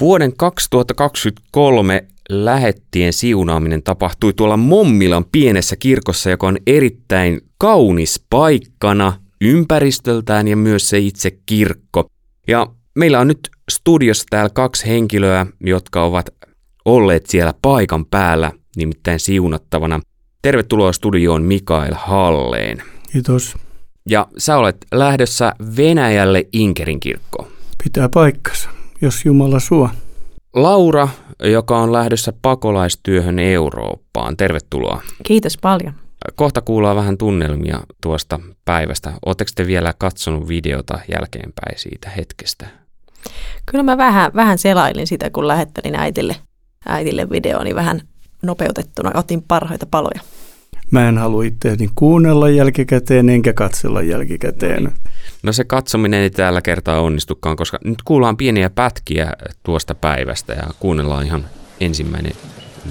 Vuoden 0.00 0.36
2023 0.36 2.04
lähettien 2.28 3.12
siunaaminen 3.12 3.82
tapahtui 3.82 4.32
tuolla 4.32 4.56
Mommilan 4.56 5.24
pienessä 5.32 5.76
kirkossa, 5.76 6.30
joka 6.30 6.46
on 6.46 6.58
erittäin 6.66 7.40
kaunis 7.58 8.24
paikkana 8.30 9.20
ympäristöltään 9.40 10.48
ja 10.48 10.56
myös 10.56 10.88
se 10.88 10.98
itse 10.98 11.30
kirkko. 11.46 12.06
Ja 12.48 12.66
meillä 12.94 13.20
on 13.20 13.28
nyt 13.28 13.50
studiossa 13.70 14.24
täällä 14.30 14.50
kaksi 14.50 14.86
henkilöä, 14.86 15.46
jotka 15.60 16.04
ovat 16.04 16.30
olleet 16.84 17.26
siellä 17.26 17.54
paikan 17.62 18.06
päällä, 18.06 18.52
nimittäin 18.76 19.20
siunattavana. 19.20 20.00
Tervetuloa 20.42 20.92
studioon 20.92 21.42
Mikael 21.42 21.94
Halleen. 21.96 22.82
Kiitos. 23.12 23.54
Ja 24.08 24.28
sä 24.38 24.56
olet 24.56 24.76
lähdössä 24.94 25.52
Venäjälle 25.76 26.48
Inkerin 26.52 27.00
kirkkoon. 27.00 27.48
Pitää 27.84 28.08
paikkansa, 28.08 28.70
jos 29.02 29.24
Jumala 29.24 29.60
suo. 29.60 29.88
Laura, 30.54 31.08
joka 31.44 31.78
on 31.78 31.92
lähdössä 31.92 32.32
pakolaistyöhön 32.42 33.38
Eurooppaan. 33.38 34.36
Tervetuloa. 34.36 35.02
Kiitos 35.22 35.58
paljon. 35.58 35.94
Kohta 36.34 36.60
kuullaan 36.60 36.96
vähän 36.96 37.18
tunnelmia 37.18 37.80
tuosta 38.02 38.40
päivästä. 38.64 39.12
Oletteko 39.26 39.50
te 39.54 39.66
vielä 39.66 39.94
katsonut 39.98 40.48
videota 40.48 40.98
jälkeenpäin 41.12 41.78
siitä 41.78 42.10
hetkestä? 42.10 42.66
Kyllä 43.66 43.84
mä 43.84 43.96
vähän, 43.96 44.32
vähän 44.34 44.58
selailin 44.58 45.06
sitä, 45.06 45.30
kun 45.30 45.48
lähettelin 45.48 45.94
äitille, 45.96 46.36
äitille 46.86 47.30
videoon, 47.30 47.64
niin 47.64 47.76
vähän 47.76 48.00
nopeutettuna 48.42 49.10
otin 49.14 49.42
parhaita 49.42 49.86
paloja. 49.90 50.20
Mä 50.90 51.08
en 51.08 51.18
halua 51.18 51.42
itseäni 51.42 51.90
kuunnella 51.94 52.48
jälkikäteen 52.48 53.28
enkä 53.28 53.52
katsella 53.52 54.02
jälkikäteen. 54.02 54.84
No 54.84 54.90
se 55.52 55.64
katsominen 55.64 56.20
ei 56.20 56.30
tällä 56.30 56.62
kertaa 56.62 57.00
onnistukaan, 57.00 57.56
koska 57.56 57.78
nyt 57.84 58.02
kuullaan 58.04 58.36
pieniä 58.36 58.70
pätkiä 58.70 59.32
tuosta 59.62 59.94
päivästä 59.94 60.52
ja 60.52 60.62
kuunnellaan 60.80 61.26
ihan 61.26 61.46
ensimmäinen, 61.80 62.32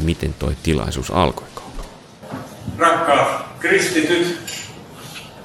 miten 0.03 0.33
toi 0.39 0.55
tilaisuus 0.63 1.11
alkoi. 1.11 1.47
Rakkaat 2.77 3.45
kristityt, 3.59 4.37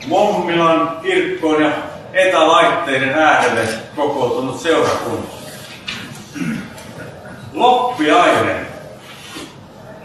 Mommilan 0.06 0.98
kirkkoon 1.02 1.62
ja 1.62 1.70
etälaitteiden 2.12 3.14
äärelle 3.14 3.68
kokoutunut 3.96 4.60
seurakunta. 4.60 5.36
Loppiainen 7.52 8.66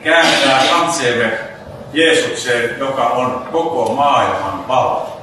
kääntää 0.04 0.64
katseemme 0.70 1.40
Jeesukseen, 1.94 2.80
joka 2.80 3.06
on 3.06 3.48
koko 3.52 3.94
maailman 3.96 4.68
valo. 4.68 5.15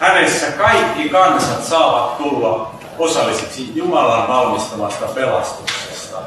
Hänessä 0.00 0.52
kaikki 0.52 1.08
kansat 1.08 1.64
saavat 1.64 2.18
tulla 2.18 2.74
osallisiksi 2.98 3.72
Jumalan 3.74 4.28
valmistamasta 4.28 5.06
pelastuksesta. 5.06 6.18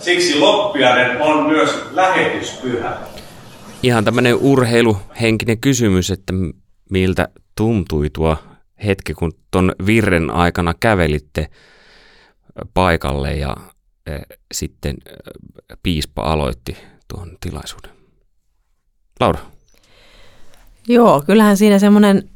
Siksi 0.00 0.38
loppiainen 0.38 1.22
on 1.22 1.46
myös 1.46 1.84
lähetyspyhä. 1.90 2.96
Ihan 3.82 4.04
tämmöinen 4.04 4.34
urheiluhenkinen 4.34 5.60
kysymys, 5.60 6.10
että 6.10 6.32
miltä 6.90 7.28
tuntui 7.56 8.10
tuo 8.12 8.36
hetki, 8.84 9.14
kun 9.14 9.32
ton 9.50 9.72
virren 9.86 10.30
aikana 10.30 10.74
kävelitte 10.80 11.48
paikalle 12.74 13.32
ja 13.32 13.56
e, 14.06 14.18
sitten 14.52 14.96
e, 15.06 15.10
piispa 15.82 16.22
aloitti 16.22 16.76
tuon 17.08 17.36
tilaisuuden. 17.40 17.90
Laura. 19.20 19.53
Joo, 20.88 21.22
kyllähän 21.26 21.56
siinä 21.56 21.78
semmoinen 21.78 22.28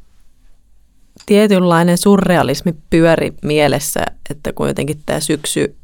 tietynlainen 1.25 1.97
surrealismi 1.97 2.75
pyöri 2.89 3.33
mielessä, 3.43 4.05
että 4.29 4.53
kun 4.53 4.67
jotenkin 4.67 5.01
tämä 5.05 5.19
syksy 5.19 5.75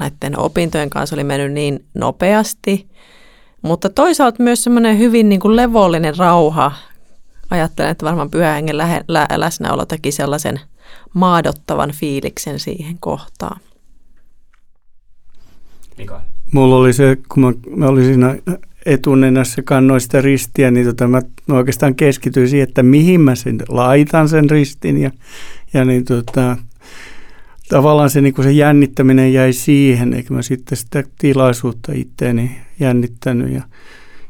näiden 0.00 0.38
opintojen 0.38 0.90
kanssa 0.90 1.16
oli 1.16 1.24
mennyt 1.24 1.52
niin 1.52 1.84
nopeasti, 1.94 2.88
mutta 3.62 3.90
toisaalta 3.90 4.42
myös 4.42 4.64
semmoinen 4.64 4.98
hyvin 4.98 5.28
niin 5.28 5.40
kuin 5.40 5.56
levollinen 5.56 6.16
rauha. 6.16 6.72
Ajattelen, 7.50 7.90
että 7.90 8.06
varmaan 8.06 8.30
pyhähengen 8.30 8.78
lä- 8.78 9.04
lä- 9.08 9.28
läsnäolo 9.36 9.86
teki 9.86 10.12
sellaisen 10.12 10.60
maadottavan 11.14 11.92
fiiliksen 11.92 12.60
siihen 12.60 12.96
kohtaan. 13.00 13.60
Mika. 15.98 16.22
Mulla 16.52 16.76
oli 16.76 16.92
se, 16.92 17.16
kun 17.28 17.42
mä, 17.42 17.52
mä 17.76 17.86
olin 17.86 18.04
siinä 18.04 18.36
etunenässä 18.86 19.62
kannoin 19.62 20.00
sitä 20.00 20.20
ristiä, 20.20 20.70
niin 20.70 20.86
tota 20.86 21.08
mä 21.08 21.22
oikeastaan 21.48 21.94
keskityin 21.94 22.48
siihen, 22.48 22.68
että 22.68 22.82
mihin 22.82 23.20
mä 23.20 23.34
sen 23.34 23.60
laitan 23.68 24.28
sen 24.28 24.50
ristin 24.50 25.00
ja, 25.00 25.10
ja 25.72 25.84
niin 25.84 26.04
tota, 26.04 26.56
tavallaan 27.68 28.10
se, 28.10 28.20
niin 28.20 28.34
se 28.42 28.52
jännittäminen 28.52 29.32
jäi 29.32 29.52
siihen, 29.52 30.14
eikä 30.14 30.34
mä 30.34 30.42
sitten 30.42 30.78
sitä 30.78 31.04
tilaisuutta 31.18 31.92
itteeni 31.94 32.56
jännittänyt. 32.80 33.52
Ja, 33.52 33.62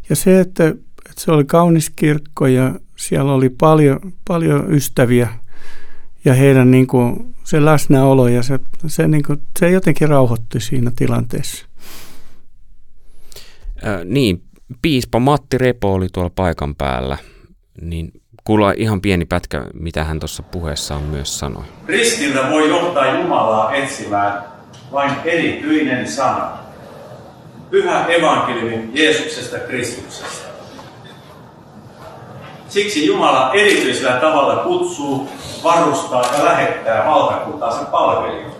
ja 0.08 0.16
se, 0.16 0.40
että, 0.40 0.68
että 0.68 1.20
se 1.20 1.32
oli 1.32 1.44
kaunis 1.44 1.90
kirkko 1.90 2.46
ja 2.46 2.74
siellä 2.96 3.32
oli 3.32 3.48
paljon, 3.48 4.00
paljon 4.28 4.74
ystäviä 4.74 5.28
ja 6.24 6.34
heidän 6.34 6.70
niin 6.70 6.86
kuin, 6.86 7.34
se 7.44 7.64
läsnäolo 7.64 8.28
ja 8.28 8.42
se, 8.42 8.58
se, 8.86 9.08
niin 9.08 9.22
kuin, 9.22 9.40
se 9.58 9.70
jotenkin 9.70 10.08
rauhoitti 10.08 10.60
siinä 10.60 10.92
tilanteessa. 10.96 11.66
Niin, 14.04 14.42
piispa 14.82 15.18
Matti 15.18 15.58
Repo 15.58 15.92
oli 15.92 16.06
tuolla 16.12 16.30
paikan 16.34 16.74
päällä, 16.74 17.18
niin 17.80 18.12
kuulla 18.44 18.72
ihan 18.76 19.00
pieni 19.00 19.24
pätkä, 19.24 19.66
mitä 19.74 20.04
hän 20.04 20.20
tuossa 20.20 20.42
puheessaan 20.42 21.02
myös 21.02 21.38
sanoi. 21.38 21.62
Ristillä 21.86 22.50
voi 22.50 22.68
johtaa 22.68 23.18
Jumalaa 23.18 23.74
etsimään 23.74 24.44
vain 24.92 25.12
erityinen 25.24 26.08
sana. 26.08 26.50
Pyhä 27.70 28.06
evankeliumi 28.06 28.90
Jeesuksesta 28.94 29.58
Kristuksesta. 29.58 30.48
Siksi 32.68 33.06
Jumala 33.06 33.52
erityisellä 33.52 34.20
tavalla 34.20 34.56
kutsuu, 34.56 35.28
varustaa 35.64 36.22
ja 36.38 36.44
lähettää 36.44 37.06
valtakuntaansa 37.06 37.84
palvelijoita. 37.84 38.56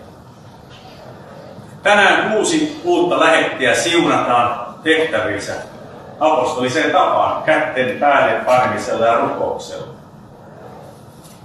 Tänään 1.83 2.31
kuusi 2.31 2.81
uutta 2.83 3.19
lähettiä 3.19 3.75
siunataan 3.75 4.64
tehtäviinsä 4.85 5.53
apostoliseen 6.19 6.91
tapaan 6.91 7.43
kätten 7.43 7.99
päälle 7.99 8.45
panemisella 8.45 9.05
ja 9.05 9.19
rukouksella. 9.19 9.87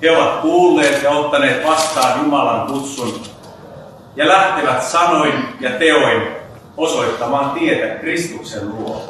He 0.02 0.10
ovat 0.10 0.40
kuulleet 0.40 1.02
ja 1.02 1.10
ottaneet 1.10 1.66
vastaan 1.66 2.20
Jumalan 2.20 2.66
kutsun 2.66 3.22
ja 4.16 4.28
lähtevät 4.28 4.82
sanoin 4.82 5.32
ja 5.60 5.70
teoin 5.70 6.22
osoittamaan 6.76 7.50
tietä 7.50 7.94
Kristuksen 7.94 8.68
luo. 8.68 9.08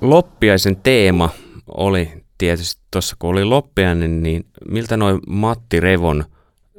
Loppiaisen 0.00 0.76
teema 0.76 1.30
oli 1.68 2.12
tietysti 2.38 2.82
tuossa, 2.90 3.16
kun 3.18 3.30
oli 3.30 3.44
loppiainen, 3.44 4.22
niin 4.22 4.46
miltä 4.68 4.96
noin 4.96 5.20
Matti 5.26 5.80
Revon 5.80 6.24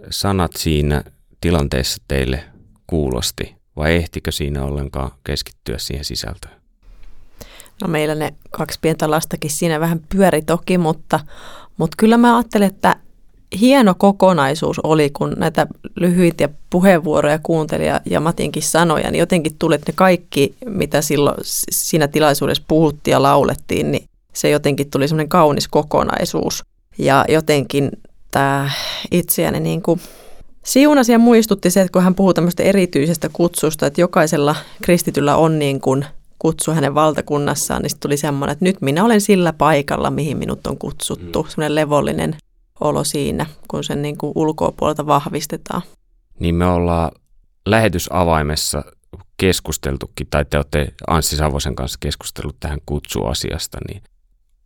sanat 0.09 0.52
siinä 0.57 1.03
tilanteessa 1.41 2.03
teille 2.07 2.44
kuulosti? 2.88 3.56
Vai 3.75 3.96
ehtikö 3.96 4.31
siinä 4.31 4.63
ollenkaan 4.63 5.12
keskittyä 5.23 5.78
siihen 5.78 6.06
sisältöön? 6.06 6.65
No 7.81 7.88
meillä 7.88 8.16
ne 8.16 8.34
kaksi 8.52 8.80
pientä 8.81 9.12
lastakin 9.12 9.52
siinä 9.52 9.80
vähän 9.80 10.00
pyöri 10.09 10.41
toki, 10.41 10.78
mutta, 10.78 11.19
mutta 11.78 11.96
kyllä 11.97 12.18
mä 12.18 12.38
ajattelen, 12.38 12.68
että 12.68 12.96
hieno 13.59 13.96
kokonaisuus 13.97 14.80
oli, 14.80 15.09
kun 15.09 15.34
näitä 15.38 15.68
lyhyitä 15.96 16.50
puheenvuoroja 16.69 17.40
kuuntelin 17.44 17.88
ja, 17.88 18.02
ja 18.06 18.19
Matinkin 18.19 18.64
sanoja, 18.64 19.12
niin 19.12 19.19
jotenkin 19.19 19.56
tuli, 19.59 19.75
että 19.75 19.91
ne 19.91 19.96
kaikki, 19.96 20.56
mitä 20.66 21.02
silloin 21.02 21.38
siinä 21.72 22.08
tilaisuudessa 22.08 22.64
puhuttiin 22.68 23.12
ja 23.12 23.22
laulettiin, 23.22 23.91
niin 23.91 24.06
se 24.34 24.50
jotenkin 24.50 24.90
tuli 24.90 25.08
semmoinen 25.08 25.30
kaunis 25.30 25.68
kokonaisuus. 25.68 26.64
Ja 26.97 27.25
jotenkin 27.30 27.91
tämä 28.31 28.72
itseäni 29.12 29.59
niin 29.59 29.81
kuin 29.81 30.02
siunasi 30.64 31.12
ja 31.12 31.19
muistutti 31.19 31.72
se, 31.72 31.81
että 31.81 31.91
kun 31.91 32.03
hän 32.03 32.16
puhuu 32.16 32.34
tämmöistä 32.34 32.64
erityisestä 32.64 33.29
kutsusta, 33.34 33.85
että 33.85 34.02
jokaisella 34.02 34.55
kristityllä 34.82 35.35
on 35.35 35.59
niin 35.59 35.82
kuin 35.82 36.05
kutsu 36.46 36.72
hänen 36.72 36.96
valtakunnassaan, 36.96 37.82
niin 37.82 38.00
tuli 38.00 38.18
semmoinen, 38.18 38.53
että 38.53 38.66
nyt 38.66 38.82
minä 38.82 39.03
olen 39.03 39.22
sillä 39.22 39.53
paikalla, 39.53 40.12
mihin 40.12 40.38
minut 40.38 40.68
on 40.68 40.78
kutsuttu. 40.78 41.44
Mm. 41.44 41.50
Semmoinen 41.50 41.76
levollinen 41.76 42.36
olo 42.80 43.03
siinä, 43.03 43.46
kun 43.68 43.84
sen 43.84 44.02
niin 44.02 44.18
kuin 44.18 44.32
ulkopuolelta 44.36 45.06
vahvistetaan. 45.08 45.82
Niin 46.40 46.56
me 46.56 46.66
ollaan 46.66 47.12
lähetysavaimessa 47.66 48.84
keskusteltukin, 49.38 50.28
tai 50.30 50.46
te 50.46 50.58
olette 50.58 50.94
Anssi 51.08 51.36
Savosen 51.36 51.76
kanssa 51.76 51.97
keskustellut 52.00 52.56
tähän 52.59 52.80
kutsuasiasta, 52.86 53.78
niin 53.88 54.03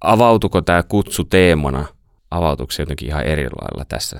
avautuko 0.02 0.62
tämä 0.62 0.84
kutsu 0.84 1.24
teemana, 1.24 1.86
avautuiko 2.32 2.72
se 2.72 2.82
jotenkin 2.82 3.08
ihan 3.08 3.24
eri 3.24 3.44
lailla 3.44 3.86
tässä 3.86 4.20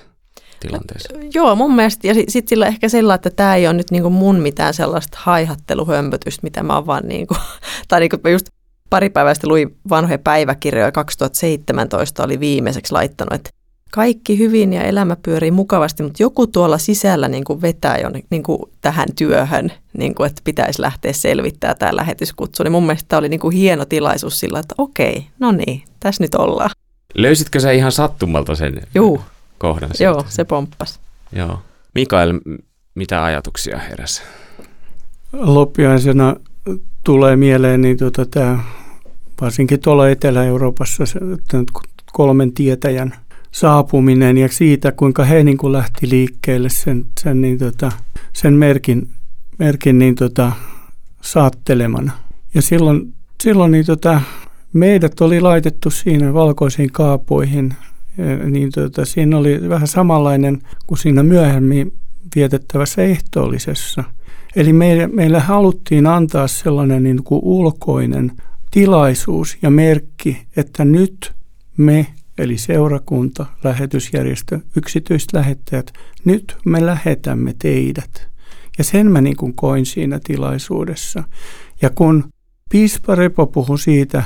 tilanteessa? 0.60 1.14
Joo, 1.34 1.56
mun 1.56 1.76
mielestä, 1.76 2.08
ja 2.08 2.14
sitten 2.14 2.50
sillä 2.50 2.68
ehkä 2.68 2.90
sillä, 2.90 3.14
että 3.14 3.30
tämä 3.30 3.56
ei 3.56 3.68
ole 3.68 3.74
nyt 3.74 3.92
niinku 3.92 4.10
mun 4.10 4.36
mitään 4.36 4.74
sellaista 4.74 5.18
haihatteluhömpötystä, 5.22 6.40
mitä 6.44 6.64
mä 6.64 6.76
oon 6.76 6.86
vaan 6.86 7.08
niinku, 7.08 7.36
tai 7.88 8.00
niinku 8.00 8.28
just 8.28 8.50
pari 8.90 9.10
päivästä 9.10 9.48
luin 9.48 9.78
vanhoja 9.90 10.20
päiväkirjoja, 10.20 10.92
2017 10.92 12.24
oli 12.24 12.40
viimeiseksi 12.40 12.94
laittanut, 12.94 13.34
että 13.34 13.50
kaikki 13.92 14.38
hyvin 14.38 14.74
ja 14.74 14.84
elämä 14.84 15.18
pyörii 15.24 15.52
mukavasti, 15.52 16.04
mutta 16.04 16.24
joku 16.24 16.48
tuolla 16.48 16.78
sisällä 16.78 17.28
niin 17.28 17.44
kuin 17.44 17.62
vetää 17.62 17.98
jo 17.98 18.10
niin 18.30 18.44
kuin 18.44 18.60
tähän 18.82 19.08
työhön, 19.18 19.72
niin 19.98 20.16
kuin, 20.16 20.28
että 20.28 20.42
pitäisi 20.44 20.82
lähteä 20.82 21.14
selvittämään 21.14 21.78
tämä 21.78 21.96
lähetyskutsu. 21.96 22.64
Niin 22.64 22.72
mun 22.72 22.86
mielestä 22.86 23.08
tämä 23.10 23.18
oli 23.18 23.30
niin 23.30 23.40
kuin 23.40 23.56
hieno 23.56 23.86
tilaisuus 23.86 24.40
sillä, 24.40 24.60
että 24.60 24.76
okei, 24.78 25.28
no 25.40 25.52
niin, 25.52 25.84
tässä 26.00 26.24
nyt 26.24 26.36
ollaan. 26.36 26.70
Löysitkö 27.16 27.60
sä 27.60 27.72
ihan 27.72 27.92
sattumalta 27.92 28.56
sen 28.56 28.82
Juu. 28.96 29.22
Kohdan? 29.60 29.90
Sieltä? 29.94 30.20
Joo, 30.20 30.26
se 30.30 30.44
pomppas. 30.44 31.00
Joo. 31.32 31.62
Mikael, 31.96 32.40
mitä 32.96 33.24
ajatuksia 33.24 33.78
heräsi? 33.78 34.22
Loppiaisena 35.34 36.36
tulee 37.04 37.36
mieleen 37.36 37.82
niin 37.82 37.98
tota, 37.98 38.26
tämä, 38.26 38.60
varsinkin 39.42 39.80
tuolla 39.80 40.10
Etelä-Euroopassa 40.10 41.06
se, 41.06 41.20
kolmen 42.12 42.52
tietäjän 42.52 43.16
saapuminen 43.52 44.38
ja 44.38 44.48
siitä, 44.48 44.92
kuinka 44.92 45.24
he 45.24 45.44
niin 45.44 45.58
kuin 45.58 45.74
lähti 45.74 46.10
liikkeelle 46.10 46.70
sen, 46.70 47.06
sen, 47.20 47.42
niin 47.42 47.58
tota, 47.58 47.92
sen 48.34 48.54
merkin, 48.54 49.10
merkin 49.60 50.00
niin 50.00 50.16
tota, 50.16 50.52
saattelemana. 51.22 52.12
Ja 52.54 52.62
silloin, 52.62 53.14
silloin 53.44 53.72
niin 53.72 53.86
tota, 53.86 54.22
meidät 54.74 55.22
oli 55.22 55.42
laitettu 55.42 55.90
siinä 55.90 56.34
valkoisiin 56.34 56.92
kaapoihin, 56.92 57.74
niin 58.50 58.72
tota, 58.72 59.06
siinä 59.06 59.38
oli 59.38 59.70
vähän 59.70 59.88
samanlainen 59.88 60.62
kuin 60.88 61.00
siinä 61.00 61.24
myöhemmin 61.24 61.94
vietettävässä 62.36 63.02
ehtoollisessa. 63.02 64.04
Eli 64.56 64.74
meille, 64.74 65.08
meille 65.08 65.40
haluttiin 65.40 66.08
antaa 66.08 66.48
sellainen 66.48 67.04
niin 67.04 67.24
kuin 67.24 67.42
ulkoinen 67.44 68.32
tilaisuus 68.72 69.58
ja 69.62 69.70
merkki, 69.70 70.48
että 70.58 70.86
nyt 70.86 71.34
me, 71.78 72.08
eli 72.38 72.58
seurakunta, 72.58 73.46
lähetysjärjestö, 73.64 74.60
yksityiset 74.76 75.34
lähettäjät, 75.34 75.94
nyt 76.26 76.58
me 76.66 76.86
lähetämme 76.86 77.56
teidät. 77.60 78.30
Ja 78.78 78.84
sen 78.84 79.12
mä 79.12 79.22
niin 79.22 79.38
kuin 79.38 79.54
koin 79.54 79.86
siinä 79.86 80.20
tilaisuudessa. 80.24 81.24
Ja 81.82 81.90
kun 81.90 82.24
piispa 82.70 83.16
Repo 83.16 83.48
puhui 83.48 83.80
siitä, 83.80 84.24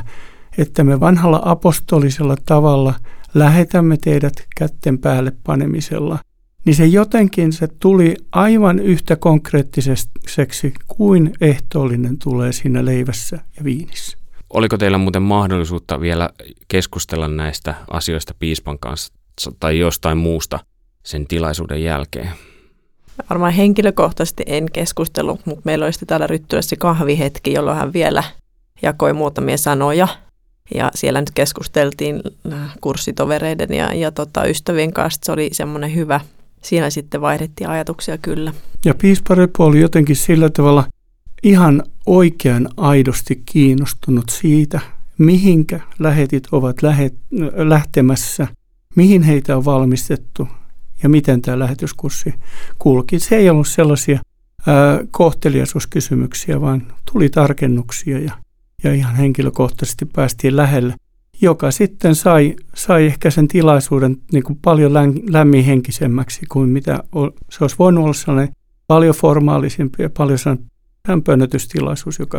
että 0.58 0.84
me 0.84 1.00
vanhalla 1.00 1.42
apostolisella 1.46 2.36
tavalla 2.46 2.94
lähetämme 3.34 3.98
teidät 3.98 4.34
kätten 4.56 5.00
päälle 5.00 5.32
panemisella, 5.44 6.20
niin 6.66 6.76
se 6.76 6.86
jotenkin 6.86 7.54
se 7.54 7.68
tuli 7.80 8.16
aivan 8.32 8.80
yhtä 8.80 9.16
konkreettiseksi 9.16 10.74
kuin 10.88 11.34
ehtoollinen 11.42 12.18
tulee 12.18 12.52
siinä 12.52 12.86
leivässä 12.86 13.40
ja 13.58 13.64
viinissä. 13.64 14.18
Oliko 14.50 14.78
teillä 14.78 14.98
muuten 14.98 15.22
mahdollisuutta 15.22 16.02
vielä 16.02 16.30
keskustella 16.68 17.28
näistä 17.28 17.76
asioista 17.90 18.34
piispan 18.40 18.80
kanssa 18.80 19.14
tai 19.60 19.80
jostain 19.80 20.18
muusta 20.18 20.60
sen 21.04 21.28
tilaisuuden 21.28 21.84
jälkeen? 21.84 22.30
Varmaan 23.30 23.54
henkilökohtaisesti 23.54 24.44
en 24.46 24.72
keskustellut, 24.74 25.46
mutta 25.46 25.62
meillä 25.66 25.86
oli 25.86 25.92
täällä 26.08 26.28
ryttyessä 26.28 26.76
kahvihetki, 26.80 27.54
jolloin 27.54 27.78
hän 27.78 27.94
vielä 27.94 28.24
jakoi 28.82 29.14
muutamia 29.14 29.58
sanoja 29.58 30.08
ja 30.76 30.92
siellä 30.96 31.22
nyt 31.22 31.32
keskusteltiin 31.32 32.22
äh, 32.54 32.60
kurssitovereiden 32.82 33.74
ja, 33.74 33.94
ja 33.94 34.12
tota, 34.12 34.46
ystävien 34.46 34.94
kanssa. 34.94 35.22
Se 35.26 35.32
oli 35.32 35.50
semmoinen 35.52 35.96
hyvä. 35.96 36.20
Siinä 36.62 36.90
sitten 36.90 37.22
vaihdettiin 37.22 37.70
ajatuksia 37.70 38.18
kyllä. 38.18 38.54
Ja 38.86 38.94
piispa 38.94 39.36
Repo 39.36 39.66
oli 39.66 39.80
jotenkin 39.80 40.16
sillä 40.16 40.50
tavalla 40.50 40.86
ihan 41.44 41.84
oikean 42.06 42.70
aidosti 42.78 43.44
kiinnostunut 43.46 44.30
siitä, 44.30 44.80
mihinkä 45.18 45.80
lähetit 46.00 46.48
ovat 46.52 46.82
lähet, 46.82 47.16
lähtemässä, 47.56 48.48
mihin 48.96 49.24
heitä 49.24 49.58
on 49.58 49.66
valmistettu 49.66 50.48
ja 51.04 51.10
miten 51.10 51.42
tämä 51.42 51.60
lähetyskurssi 51.60 52.34
kulki. 52.80 53.20
Se 53.20 53.36
ei 53.36 53.50
ollut 53.50 53.68
sellaisia 53.68 54.20
ää, 54.68 55.00
kohteliaisuuskysymyksiä, 55.12 56.62
vaan 56.62 56.94
tuli 57.12 57.30
tarkennuksia 57.30 58.20
ja 58.20 58.32
ja 58.84 58.94
ihan 58.94 59.16
henkilökohtaisesti 59.16 60.06
päästiin 60.06 60.56
lähelle, 60.56 60.94
joka 61.42 61.72
sitten 61.72 62.16
sai, 62.16 62.56
sai 62.76 63.06
ehkä 63.06 63.32
sen 63.32 63.48
tilaisuuden 63.48 64.18
niin 64.32 64.44
kuin 64.44 64.60
paljon 64.62 64.94
lämminhenkisemmäksi 65.30 66.46
kuin 66.50 66.70
mitä 66.70 67.04
se 67.50 67.64
olisi 67.64 67.76
voinut 67.80 68.04
olla 68.04 68.14
sellainen 68.14 68.56
paljon 68.88 69.16
formaalisempi 69.16 70.04
ja 70.04 70.10
paljon 70.18 70.40
sellainen 70.40 71.24
pönötystilaisuus, 71.24 72.20
joka, 72.20 72.38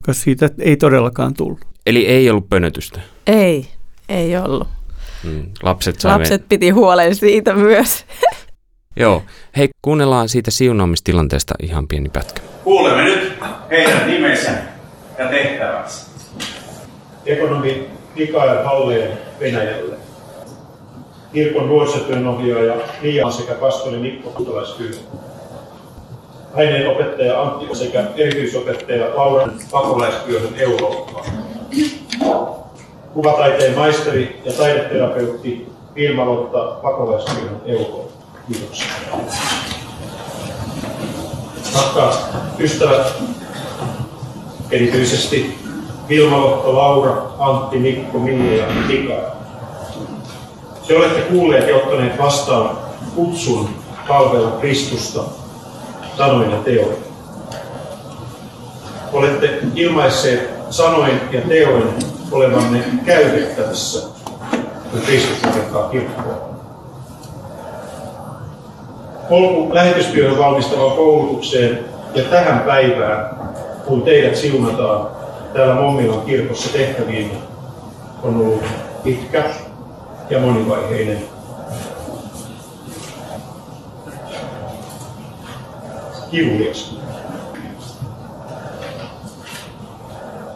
joka 0.00 0.12
siitä 0.12 0.50
ei 0.58 0.76
todellakaan 0.76 1.34
tullut. 1.34 1.60
Eli 1.86 2.06
ei 2.06 2.30
ollut 2.30 2.48
pönötystä? 2.48 3.00
Ei, 3.26 3.68
ei 4.08 4.36
ollut. 4.36 4.68
Hmm, 5.22 5.42
lapset, 5.62 6.04
Lapset 6.04 6.48
piti 6.48 6.70
huolen 6.70 7.14
siitä 7.14 7.54
myös. 7.54 8.04
Joo. 8.96 9.22
Hei, 9.56 9.68
kuunnellaan 9.82 10.28
siitä 10.28 10.50
siunaamistilanteesta 10.50 11.54
ihan 11.62 11.88
pieni 11.88 12.08
pätkä. 12.08 12.42
Kuulemme 12.64 13.04
nyt 13.04 13.38
heidän 13.70 14.10
nimensä 14.10 14.75
ja 15.18 15.28
tehtävänsä. 15.28 16.06
Ekonomi 17.26 17.90
Mikael 18.14 18.64
Halleen 18.64 19.18
Venäjälle. 19.40 19.94
Kirkon 21.32 21.68
nuorisotyönohjaaja 21.68 22.74
Liia 23.02 23.30
sekä 23.30 23.54
pastori 23.54 23.98
Mikko 23.98 24.30
Kutalaistyö. 24.30 24.90
Aineen 26.54 26.88
opettaja 26.88 27.42
Antti 27.42 27.74
sekä 27.74 28.04
erityisopettaja 28.16 29.16
Laura 29.16 29.48
pakolaistyöhön 29.70 30.54
Eurooppaan. 30.58 31.26
Kuvataiteen 33.14 33.74
maisteri 33.74 34.40
ja 34.44 34.52
taideterapeutti 34.52 35.68
Vilma 35.94 36.26
Lotta 36.26 36.58
pakolaistyöhön 36.58 37.60
Eurooppaan. 37.66 38.06
Kiitoksia. 38.48 38.86
Rakkaat 41.74 42.28
ystävät, 42.58 43.06
erityisesti 44.70 45.58
Vilma 46.08 46.40
Lotto, 46.40 46.76
Laura, 46.76 47.22
Antti, 47.38 47.78
Mikko, 47.78 48.18
Mille 48.18 48.56
ja 48.56 48.66
Mika. 48.86 49.14
Te 50.86 50.96
olette 50.96 51.20
kuulleet 51.20 51.68
ja 51.68 51.76
ottaneet 51.76 52.18
vastaan 52.18 52.78
kutsun 53.14 53.68
palvella 54.08 54.50
Kristusta 54.50 55.22
sanoin 56.16 56.50
ja 56.50 56.56
teoin. 56.56 56.96
Olette 59.12 59.58
ilmaisseet 59.74 60.50
sanoin 60.70 61.20
ja 61.32 61.40
teoin 61.40 61.88
olevanne 62.32 62.84
käytettävissä, 63.04 64.08
kun 64.90 65.00
Kristus 65.06 65.42
rakentaa 65.42 65.88
kirkkoa. 65.88 66.56
Polku 69.28 69.74
lähetystyöhön 69.74 70.38
valmistavaan 70.38 70.96
koulutukseen 70.96 71.84
ja 72.14 72.22
tähän 72.22 72.60
päivään 72.60 73.36
kun 73.86 74.02
teidät 74.02 74.36
siunataan 74.36 75.08
täällä 75.52 75.74
Mommilan 75.74 76.20
kirkossa 76.20 76.72
tehtäviin, 76.72 77.30
on 78.22 78.36
ollut 78.36 78.62
pitkä 79.04 79.44
ja 80.30 80.40
monivaiheinen. 80.40 81.22
Kivulias. 86.30 86.98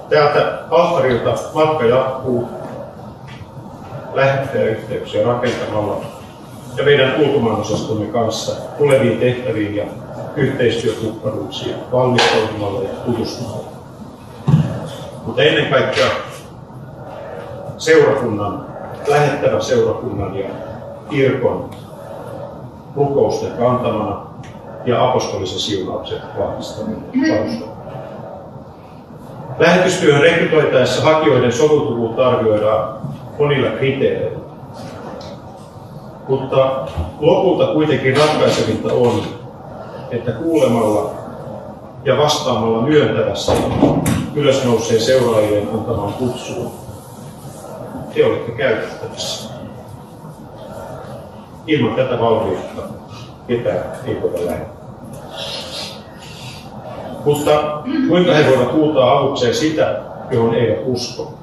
Täältä 0.09 0.59
alttarilta 0.71 1.35
matka 1.55 1.85
jatkuu 1.85 2.49
lähettäjäyhteyksiä 4.15 5.27
rakentamalla 5.27 6.05
ja 6.77 6.85
meidän 6.85 7.21
ulkomaanosastomme 7.21 8.07
kanssa 8.07 8.53
tuleviin 8.79 9.19
tehtäviin 9.19 9.77
ja 9.77 9.85
yhteistyökumppanuuksia 10.37 11.77
valmistautumalla 11.93 12.83
ja 12.83 12.95
tutustumalla. 13.07 13.71
Mutta 15.27 15.43
ennen 15.43 15.71
kaikkea 15.71 16.07
seurakunnan, 17.79 18.67
lähettävä 19.09 19.61
seurakunnan 19.61 20.37
ja 20.37 20.49
kirkon 21.11 21.71
rukousten 22.97 23.53
kantamana 23.53 24.27
ja 24.87 25.09
apostolisen 25.09 25.59
siunauksen 25.59 26.19
vahvistaminen 26.39 27.05
Lähetystyöhön 29.59 30.23
rekrytoitaessa 30.23 31.03
hakijoiden 31.03 31.53
soveltuvuutta 31.53 32.29
arvioidaan 32.29 32.99
monilla 33.39 33.71
kriteereillä. 33.71 34.39
Mutta 36.29 36.87
lopulta 37.21 37.67
kuitenkin 37.67 38.17
ratkaisevinta 38.17 38.93
on, 38.93 39.23
että 40.11 40.33
kuulemalla 40.33 41.11
ja 42.05 42.19
vastaamalla 42.19 42.83
myöntävässä 42.83 43.53
ylösnouseen 44.35 45.01
seuraajien 45.01 45.69
antamaan 45.75 46.13
kutsuun 46.13 46.73
te 48.15 48.27
olette 48.27 48.53
käytettävissä. 48.53 49.51
Ilman 51.67 51.97
tätä 51.97 52.21
valmiutta 52.21 52.83
ketään 53.47 53.85
ei 54.07 54.23
voida 54.23 54.47
lähettää. 54.47 54.81
Mutta 57.25 57.83
kuinka 58.09 58.35
he 58.35 58.51
voivat 58.51 58.73
huutaa 58.73 59.19
avukseen 59.19 59.55
sitä, 59.55 60.01
johon 60.31 60.55
eivät 60.55 60.79
usko? 60.85 61.35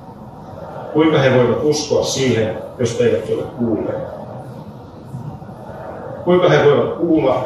Kuinka 0.94 1.20
he 1.20 1.38
voivat 1.38 1.64
uskoa 1.64 2.04
siihen, 2.04 2.58
jos 2.80 3.02
eivät 3.02 3.30
ole 3.30 3.44
kuulleet? 3.58 4.04
Kuinka 6.24 6.50
he 6.50 6.66
voivat 6.66 6.98
kuulla, 6.98 7.46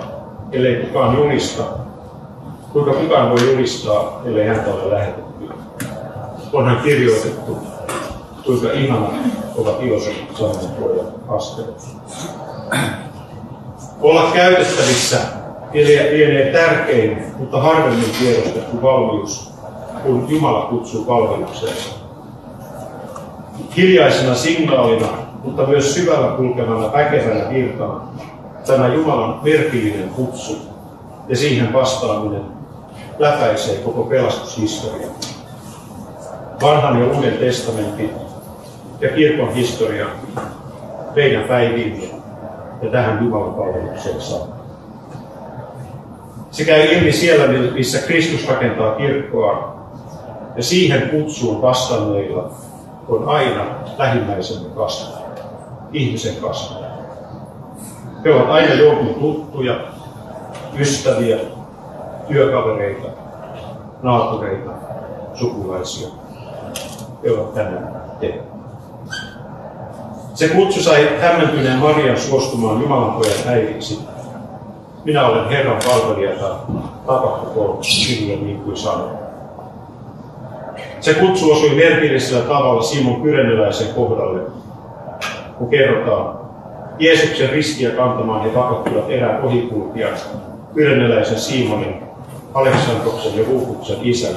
ellei 0.52 0.76
kukaan 0.76 1.18
julista? 1.18 1.64
Kuinka 2.74 2.94
kukaan 2.94 3.30
voi 3.30 3.52
julistaa, 3.52 4.22
ellei 4.26 4.48
häntä 4.48 4.74
ole 4.74 4.92
lähetetty? 4.92 5.50
Onhan 6.54 6.78
kirjoitettu, 6.84 7.58
kuinka 8.46 8.72
ihana 8.72 9.08
ovat 9.58 9.84
iloiset 9.84 10.14
saaneet 10.34 10.80
pojat 10.80 11.14
astelut. 11.28 11.82
Olla 14.02 14.32
käytettävissä 14.34 15.18
lienee 15.74 16.52
tärkein, 16.52 17.24
mutta 17.38 17.62
harvemmin 17.62 18.10
tiedostettu 18.20 18.82
valmius, 18.82 19.54
kun 20.04 20.26
Jumala 20.30 20.62
kutsuu 20.62 21.06
palvelukseen. 21.06 21.78
Hiljaisena 23.78 24.36
signaalina, 24.36 25.08
mutta 25.44 25.66
myös 25.66 25.94
syvällä 25.94 26.28
kulkevana 26.38 26.94
väkevänä 26.94 27.50
virtana, 27.50 28.02
tämä 28.68 28.88
Jumalan 28.88 29.40
merkillinen 29.44 30.10
kutsu 30.10 30.58
ja 31.28 31.38
siihen 31.38 31.74
vastaaminen 31.74 32.44
läpäisee 33.20 33.78
koko 33.78 34.04
pelastushistoria. 34.04 35.08
Vanhan 36.62 37.02
ja 37.02 37.08
uuden 37.08 37.38
testamentin 37.38 38.12
ja 39.02 39.10
kirkon 39.10 39.54
historia 39.54 40.08
meidän 41.16 41.44
päivimme 41.44 42.10
ja 42.82 42.92
tähän 42.92 43.24
Jumalan 43.24 43.54
palvelukseen 43.54 44.22
saakka. 44.22 44.62
Se 46.52 46.66
käy 46.66 46.82
ilmi 46.82 47.12
siellä, 47.12 47.48
missä 47.74 48.00
Kristus 48.00 48.48
rakentaa 48.48 48.96
kirkkoa, 48.96 49.82
ja 50.56 50.64
siihen 50.64 51.10
kutsuun 51.10 51.62
vastanneilla 51.62 52.52
on 53.08 53.30
aina 53.30 53.66
lähimmäisemme 53.98 54.70
kasvu, 54.76 55.14
ihmisen 55.94 56.36
kasvu. 56.36 56.81
He 58.26 58.34
ovat 58.34 58.50
aina 58.50 58.74
jonkun 58.74 59.16
tuttuja, 59.16 59.76
ystäviä, 60.80 61.38
työkavereita, 62.28 63.08
naapureita, 64.02 64.72
sukulaisia. 65.34 66.08
He 67.24 67.32
ovat 67.32 67.54
tänään 67.54 68.02
te. 68.20 68.40
Se 70.34 70.48
kutsu 70.48 70.84
sai 70.84 71.20
hämmentyneen 71.22 71.78
Marian 71.78 72.18
suostumaan 72.18 72.82
Jumalan 72.82 73.12
pojan 73.12 73.48
äidiksi. 73.48 74.00
Minä 75.06 75.28
olen 75.28 75.50
Herran 75.50 75.80
palvelija 75.86 76.32
tai 76.32 76.52
tapahtukoon 77.08 77.84
sinulle 77.84 78.36
niin 78.36 78.60
kuin 78.62 78.78
sanoin. 78.78 79.18
Se 81.00 81.14
kutsu 81.14 81.52
osui 81.52 81.76
merkillisellä 81.76 82.44
tavalla 82.44 82.82
Simon 82.82 83.22
Kyreneläisen 83.22 83.94
kohdalle, 83.94 84.42
kun 85.58 85.70
kerrotaan, 85.70 86.41
Jeesuksen 87.02 87.50
ristiä 87.50 87.90
kantamaan 87.90 88.44
he 88.44 88.50
pakottivat 88.50 89.10
erään 89.10 89.44
ohikulkijan, 89.44 90.14
Kyreneläisen 90.74 91.40
Simonin, 91.40 91.96
Aleksandroksen 92.54 93.38
ja 93.38 93.46
Ruukuksen 93.46 93.98
isän, 94.02 94.36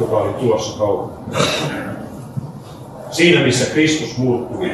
joka 0.00 0.16
oli 0.16 0.32
tulossa 0.32 0.78
kaupunkiin. 0.78 1.42
Siinä 3.10 3.40
missä 3.40 3.72
Kristus 3.72 4.18
muuttui, 4.18 4.70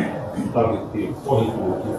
tarvittiin 0.54 1.16
ohikulkija. 1.26 1.98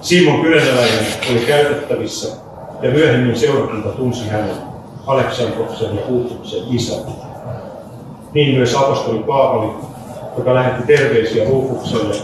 Simon 0.00 0.40
Kyreneläinen 0.40 1.06
oli 1.30 1.40
käytettävissä 1.40 2.36
ja 2.82 2.90
myöhemmin 2.90 3.38
seurakunta 3.38 3.88
tunsi 3.88 4.28
hänen 4.28 4.56
Aleksandroksen 5.06 5.96
ja 5.96 6.02
Ruukuksen 6.08 6.62
isän. 6.70 7.12
Niin 8.34 8.56
myös 8.56 8.74
apostoli 8.74 9.18
Paavali, 9.18 9.70
joka 10.38 10.54
lähetti 10.54 10.86
terveisiä 10.86 11.44
Ruukukselle, 11.44 12.14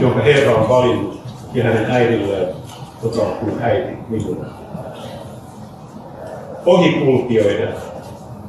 jonka 0.00 0.22
Herra 0.22 0.54
on 0.54 0.68
valinnut, 0.68 1.20
ja 1.54 1.64
hänen 1.64 1.90
äidilleen, 1.90 2.54
joka 3.02 3.22
on 3.22 3.32
kuin 3.32 3.62
äiti 3.62 3.98
minulle. 4.08 4.46
Ohikulkijoiden, 6.66 7.74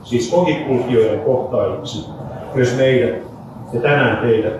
siis 0.04 0.34
ohikulkijoiden 0.34 1.20
kohtailuksi, 1.20 2.10
myös 2.56 2.78
meidät 2.78 3.16
ja 3.74 3.82
tänään 3.82 4.18
teidät, 4.18 4.54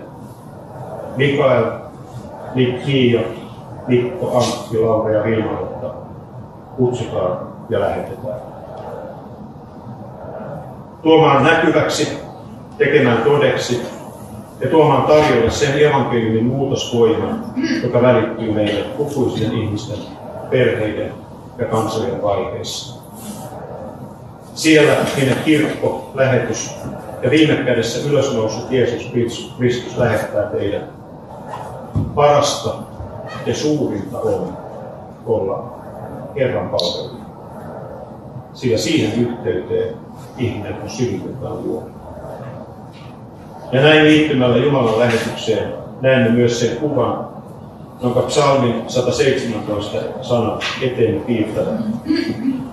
Mikael, 1.16 1.64
Mikkiia, 2.54 3.20
Mikko, 3.86 4.38
Antti, 4.38 4.78
Laura 4.78 5.12
ja 5.12 5.24
Vilma, 5.24 5.58
kutsutaan 6.76 7.38
ja 7.68 7.80
lähetetään 7.80 8.40
tuomaan 11.02 11.44
näkyväksi, 11.44 12.18
tekemään 12.78 13.22
todeksi 13.22 13.82
ja 14.60 14.70
tuomaan 14.70 15.02
tarjolle 15.02 15.50
sen 15.50 15.84
evankeliumin 15.84 16.44
muutosvoiman, 16.44 17.44
joka 17.82 18.02
välittyy 18.02 18.52
meille 18.52 18.84
lukuisien 18.98 19.52
ihmisten, 19.52 19.98
perheiden 20.50 21.12
ja 21.58 21.64
kansojen 21.64 22.22
vaiheissa. 22.22 23.00
Siellä 24.54 24.92
minne 25.16 25.36
kirkko, 25.44 26.10
lähetys 26.14 26.70
ja 27.22 27.30
viime 27.30 27.54
kädessä 27.54 28.08
ylösnoussut 28.10 28.72
Jeesus 28.72 29.12
Kristus 29.58 29.98
lähettää 29.98 30.42
teidän. 30.42 30.88
Parasta 32.14 32.74
ja 33.46 33.54
suurinta 33.54 34.18
on 34.18 34.56
olla 35.26 35.80
Herran 36.36 36.68
palvelija. 36.68 37.24
Sillä 38.52 38.78
siihen 38.78 39.20
yhteyteen 39.20 39.94
ihminen 40.38 40.82
on 40.82 40.90
synnytetään 40.90 41.64
luo. 41.64 41.99
Ja 43.72 43.80
näin 43.80 44.04
liittymällä 44.04 44.56
Jumalan 44.56 44.98
lähetykseen 44.98 45.72
näemme 46.00 46.30
myös 46.30 46.60
sen 46.60 46.76
kuvan, 46.76 47.28
jonka 48.02 48.20
psalmin 48.20 48.84
117 48.88 49.98
sana 50.22 50.58
eteen 50.82 51.20
piirtävä, 51.20 51.70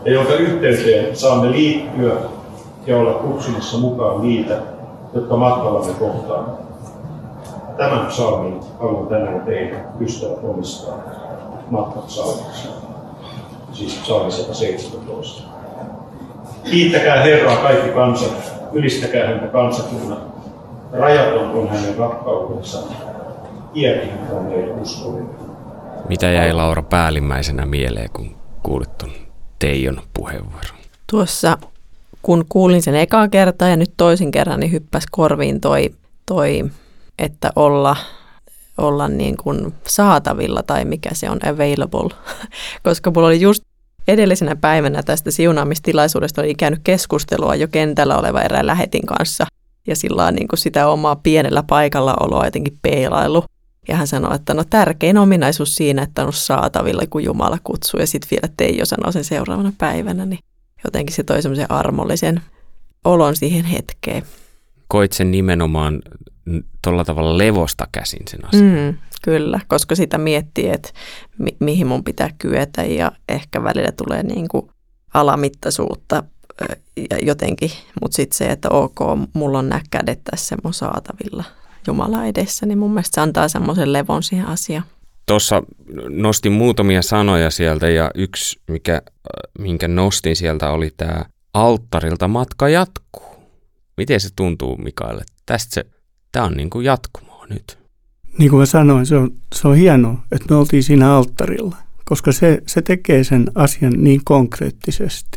ja 0.05 0.11
jonka 0.11 0.33
yhteyteen 0.33 1.17
saamme 1.17 1.51
liittyä 1.51 2.13
ja 2.85 2.97
olla 2.97 3.13
kutsumassa 3.13 3.77
mukaan 3.77 4.21
niitä, 4.21 4.57
jotka 5.13 5.37
matkallamme 5.37 5.93
kohtaan. 5.93 6.45
Tämän 7.77 8.05
psalmin 8.05 8.59
haluan 8.79 9.07
tänään 9.07 9.41
teidän 9.41 9.87
ystävät 10.01 10.43
omistaa 10.43 10.97
matkapsalmiksi, 11.69 12.67
siis 13.71 13.99
psalmi 14.03 14.31
117. 14.31 15.43
Kiittäkää 16.63 17.23
Herraa 17.23 17.55
kaikki 17.55 17.89
kansat, 17.89 18.53
ylistäkää 18.73 19.27
häntä 19.27 19.47
kansakunnat. 19.47 20.36
Rajaton 20.91 21.51
on 21.51 21.69
hänen 21.69 21.97
rakkautensa. 21.97 22.79
Iäkin 23.75 24.11
on 24.31 24.43
meille 24.43 24.73
uskollinen. 24.73 25.29
Mitä 26.09 26.31
jäi 26.31 26.53
Laura 26.53 26.81
päällimmäisenä 26.81 27.65
mieleen, 27.65 28.09
kun 28.13 28.35
kuulit 28.63 28.97
tuon 28.97 29.11
Teijon 29.59 30.01
puheenvuoron? 30.13 30.77
Tuossa 31.11 31.57
kun 32.21 32.45
kuulin 32.49 32.81
sen 32.81 32.95
ekaa 32.95 33.27
kertaa 33.27 33.67
ja 33.67 33.77
nyt 33.77 33.91
toisen 33.97 34.31
kerran, 34.31 34.59
niin 34.59 34.71
hyppäs 34.71 35.03
korviin 35.11 35.61
toi, 35.61 35.89
toi 36.25 36.65
että 37.19 37.51
olla, 37.55 37.95
olla 38.77 39.07
niin 39.07 39.37
kuin 39.37 39.73
saatavilla 39.87 40.63
tai 40.63 40.85
mikä 40.85 41.09
se 41.13 41.29
on, 41.29 41.39
available. 41.49 42.09
Koska 42.83 43.11
mulla 43.11 43.27
oli 43.27 43.41
just 43.41 43.63
Edellisenä 44.07 44.55
päivänä 44.55 45.03
tästä 45.03 45.31
siunaamistilaisuudesta 45.31 46.41
oli 46.41 46.55
käynyt 46.55 46.79
keskustelua 46.83 47.55
jo 47.55 47.67
kentällä 47.67 48.17
oleva 48.17 48.41
erään 48.41 48.67
lähetin 48.67 49.05
kanssa 49.05 49.45
ja 49.87 49.95
sillä 49.95 50.25
on 50.25 50.33
niin 50.35 50.47
kuin 50.47 50.59
sitä 50.59 50.87
omaa 50.87 51.15
pienellä 51.15 51.63
paikalla 51.63 52.15
oloa 52.19 52.45
jotenkin 52.45 52.77
peilailu. 52.81 53.43
Ja 53.87 53.95
hän 53.95 54.07
sanoi, 54.07 54.35
että 54.35 54.53
no 54.53 54.63
tärkein 54.69 55.17
ominaisuus 55.17 55.75
siinä, 55.75 56.01
että 56.01 56.25
on 56.25 56.33
saatavilla, 56.33 57.03
kun 57.09 57.23
Jumala 57.23 57.57
kutsuu. 57.63 57.99
Ja 57.99 58.07
sitten 58.07 58.27
vielä 58.31 58.53
Teijo 58.57 58.85
sanoi 58.85 59.13
sen 59.13 59.23
seuraavana 59.23 59.73
päivänä, 59.77 60.25
niin 60.25 60.39
jotenkin 60.83 61.15
se 61.15 61.23
toi 61.23 61.41
semmoisen 61.41 61.71
armollisen 61.71 62.41
olon 63.03 63.35
siihen 63.35 63.65
hetkeen. 63.65 64.23
Koit 64.87 65.11
sen 65.13 65.31
nimenomaan 65.31 66.01
tuolla 66.83 67.05
tavalla 67.05 67.37
levosta 67.37 67.87
käsin 67.91 68.27
sen 68.29 68.45
asian. 68.45 68.63
Mm, 68.63 68.97
Kyllä, 69.21 69.59
koska 69.67 69.95
sitä 69.95 70.17
miettii, 70.17 70.69
että 70.69 70.89
mi- 71.37 71.57
mihin 71.59 71.87
mun 71.87 72.03
pitää 72.03 72.29
kyetä 72.37 72.83
ja 72.83 73.11
ehkä 73.29 73.63
välillä 73.63 73.91
tulee 73.91 74.23
niin 74.23 74.47
kuin 74.47 74.69
alamittaisuutta 75.13 76.23
jotenkin, 77.21 77.71
mutta 78.01 78.15
sitten 78.15 78.37
se, 78.37 78.45
että 78.45 78.69
ok, 78.69 78.99
mulla 79.33 79.59
on 79.59 79.69
nämä 79.69 79.81
kädet 79.91 80.19
tässä 80.23 80.55
mun 80.63 80.73
saatavilla 80.73 81.43
Jumala 81.87 82.25
edessä, 82.25 82.65
niin 82.65 82.77
mun 82.77 82.91
mielestä 82.91 83.15
se 83.15 83.21
antaa 83.21 83.47
semmoisen 83.47 83.93
levon 83.93 84.23
siihen 84.23 84.45
asiaan. 84.45 84.85
Tuossa 85.25 85.63
nostin 86.09 86.51
muutamia 86.51 87.01
sanoja 87.01 87.51
sieltä 87.51 87.89
ja 87.89 88.11
yksi, 88.15 88.59
mikä, 88.67 89.01
minkä 89.59 89.87
nostin 89.87 90.35
sieltä 90.35 90.69
oli 90.69 90.93
tämä 90.97 91.25
alttarilta 91.53 92.27
matka 92.27 92.69
jatkuu. 92.69 93.35
Miten 93.97 94.19
se 94.19 94.29
tuntuu 94.35 94.77
Mikaelle? 94.77 95.23
Tästä 95.45 95.73
se, 95.73 95.85
tämä 96.31 96.45
on 96.45 96.53
niin 96.53 96.69
kuin 96.69 96.85
jatkumoa 96.85 97.45
nyt 97.49 97.87
niin 98.37 98.49
kuin 98.49 98.59
mä 98.59 98.65
sanoin, 98.65 99.05
se 99.05 99.15
on, 99.17 99.31
se 99.55 99.67
on 99.67 99.75
hienoa, 99.75 100.23
että 100.31 100.45
me 100.49 100.55
oltiin 100.55 100.83
siinä 100.83 101.13
alttarilla, 101.13 101.75
koska 102.05 102.31
se, 102.31 102.61
se 102.67 102.81
tekee 102.81 103.23
sen 103.23 103.51
asian 103.55 103.93
niin 103.97 104.21
konkreettisesti. 104.23 105.36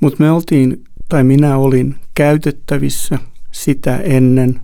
Mutta 0.00 0.22
me 0.22 0.30
oltiin, 0.30 0.84
tai 1.08 1.24
minä 1.24 1.56
olin 1.56 1.94
käytettävissä 2.14 3.18
sitä 3.52 3.96
ennen, 3.96 4.60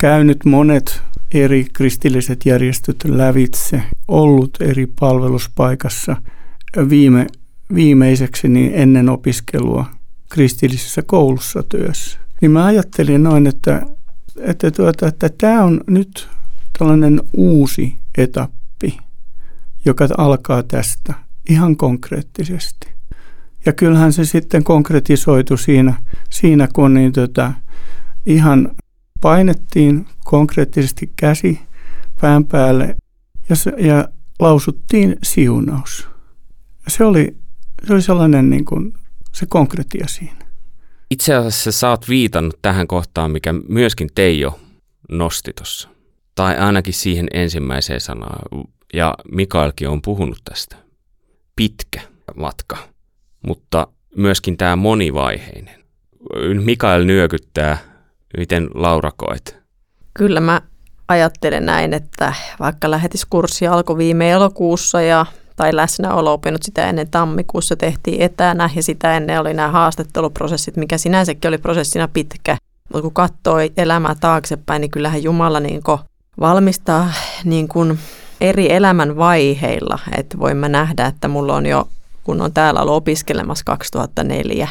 käynyt 0.00 0.44
monet 0.44 1.02
eri 1.34 1.66
kristilliset 1.72 2.46
järjestöt 2.46 2.96
lävitse, 3.04 3.82
ollut 4.08 4.50
eri 4.60 4.86
palveluspaikassa 5.00 6.16
viime, 6.88 7.26
viimeiseksi 7.74 8.48
niin 8.48 8.70
ennen 8.74 9.08
opiskelua 9.08 9.86
kristillisessä 10.28 11.02
koulussa 11.02 11.62
työssä. 11.62 12.18
Niin 12.40 12.50
mä 12.50 12.64
ajattelin 12.64 13.22
noin, 13.22 13.46
että, 13.46 13.82
että, 14.40 14.70
tuota, 14.70 15.08
että 15.08 15.28
tämä 15.38 15.64
on 15.64 15.80
nyt 15.86 16.28
tällainen 16.78 17.20
uusi 17.32 17.96
etappi, 18.18 18.98
joka 19.84 20.08
alkaa 20.18 20.62
tästä 20.62 21.14
ihan 21.48 21.76
konkreettisesti. 21.76 22.95
Ja 23.66 23.72
kyllähän 23.72 24.12
se 24.12 24.24
sitten 24.24 24.64
konkretisoitu 24.64 25.56
siinä, 25.56 26.02
siinä 26.30 26.68
kun 26.72 26.94
niin 26.94 27.12
tota, 27.12 27.52
ihan 28.26 28.70
painettiin 29.20 30.06
konkreettisesti 30.24 31.12
käsi 31.16 31.60
pään 32.20 32.44
päälle 32.44 32.96
ja, 33.48 33.56
se, 33.56 33.72
ja 33.78 34.08
lausuttiin 34.40 35.16
siunaus. 35.22 36.08
Se 36.88 37.04
oli, 37.04 37.36
se 37.86 37.92
oli 37.92 38.02
sellainen 38.02 38.50
niin 38.50 38.64
kuin, 38.64 38.92
se 39.32 39.46
konkretia 39.48 40.06
siinä. 40.08 40.46
Itse 41.10 41.34
asiassa 41.34 41.72
sä 41.72 41.90
oot 41.90 42.08
viitannut 42.08 42.58
tähän 42.62 42.86
kohtaan, 42.86 43.30
mikä 43.30 43.54
myöskin 43.68 44.08
Teijo 44.14 44.60
nosti 45.10 45.52
tuossa. 45.52 45.88
Tai 46.34 46.58
ainakin 46.58 46.94
siihen 46.94 47.26
ensimmäiseen 47.32 48.00
sanaan. 48.00 48.66
Ja 48.94 49.14
Mikaelkin 49.32 49.88
on 49.88 50.02
puhunut 50.02 50.38
tästä. 50.44 50.76
Pitkä 51.56 52.00
matka, 52.36 52.78
mutta 53.46 53.86
myöskin 54.16 54.56
tämä 54.56 54.76
monivaiheinen. 54.76 55.84
Mikael 56.64 57.04
nyökyttää. 57.04 57.78
Miten 58.36 58.68
Laura 58.74 59.10
koet? 59.16 59.58
Kyllä 60.14 60.40
mä 60.40 60.60
ajattelen 61.08 61.66
näin, 61.66 61.94
että 61.94 62.34
vaikka 62.60 62.90
lähetyskurssi 62.90 63.66
alkoi 63.66 63.96
viime 63.96 64.30
elokuussa 64.30 65.00
ja 65.00 65.26
tai 65.56 65.76
läsnäolo-opinnot 65.76 66.62
sitä 66.62 66.88
ennen 66.88 67.10
tammikuussa 67.10 67.76
tehtiin 67.76 68.22
etänä 68.22 68.70
ja 68.76 68.82
sitä 68.82 69.16
ennen 69.16 69.40
oli 69.40 69.54
nämä 69.54 69.70
haastatteluprosessit, 69.70 70.76
mikä 70.76 70.98
sinänsäkin 70.98 71.48
oli 71.48 71.58
prosessina 71.58 72.08
pitkä. 72.08 72.56
Mutta 72.92 73.02
kun 73.02 73.12
katsoo 73.12 73.56
elämää 73.76 74.14
taaksepäin, 74.20 74.80
niin 74.80 74.90
kyllähän 74.90 75.22
Jumala 75.22 75.60
niin 75.60 75.82
valmistaa 76.40 77.12
niin 77.44 77.68
kuin 77.68 77.98
eri 78.40 78.72
elämän 78.72 79.16
vaiheilla. 79.16 79.98
Että 80.18 80.38
voin 80.38 80.56
mä 80.56 80.68
nähdä, 80.68 81.06
että 81.06 81.28
mulla 81.28 81.54
on 81.54 81.66
jo, 81.66 81.88
kun 82.26 82.40
on 82.40 82.52
täällä 82.52 82.80
ollut 82.80 82.94
opiskelemassa 82.94 83.64
2004, 83.64 84.68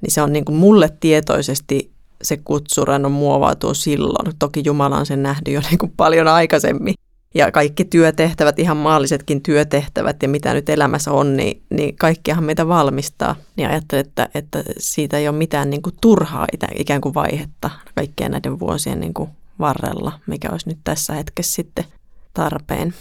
niin 0.00 0.10
se 0.10 0.22
on 0.22 0.32
niin 0.32 0.44
kuin 0.44 0.56
mulle 0.56 0.88
tietoisesti 1.00 1.90
se 2.22 2.36
kutsu 2.36 2.84
ruvennut 2.84 3.12
muovautua 3.12 3.74
silloin. 3.74 4.36
Toki 4.38 4.62
Jumala 4.64 4.98
on 4.98 5.06
sen 5.06 5.22
nähnyt 5.22 5.54
jo 5.54 5.60
niin 5.70 5.78
kuin 5.78 5.92
paljon 5.96 6.28
aikaisemmin. 6.28 6.94
Ja 7.34 7.52
kaikki 7.52 7.84
työtehtävät, 7.84 8.58
ihan 8.58 8.76
maallisetkin 8.76 9.42
työtehtävät 9.42 10.22
ja 10.22 10.28
mitä 10.28 10.54
nyt 10.54 10.68
elämässä 10.68 11.12
on, 11.12 11.36
niin, 11.36 11.62
niin 11.70 11.96
kaikkiahan 11.96 12.44
meitä 12.44 12.68
valmistaa. 12.68 13.36
Niin 13.56 13.68
ajattelen, 13.68 14.06
että, 14.06 14.28
että 14.34 14.62
siitä 14.78 15.18
ei 15.18 15.28
ole 15.28 15.36
mitään 15.36 15.70
niin 15.70 15.82
kuin 15.82 15.94
turhaa 16.00 16.46
ikään 16.78 17.00
kuin 17.00 17.14
vaihetta 17.14 17.70
kaikkien 17.94 18.30
näiden 18.30 18.60
vuosien 18.60 19.00
niin 19.00 19.14
kuin 19.14 19.30
varrella, 19.60 20.12
mikä 20.26 20.48
olisi 20.52 20.68
nyt 20.68 20.78
tässä 20.84 21.12
hetkessä 21.14 21.52
sitten 21.52 21.84
tarpeen. 22.34 22.94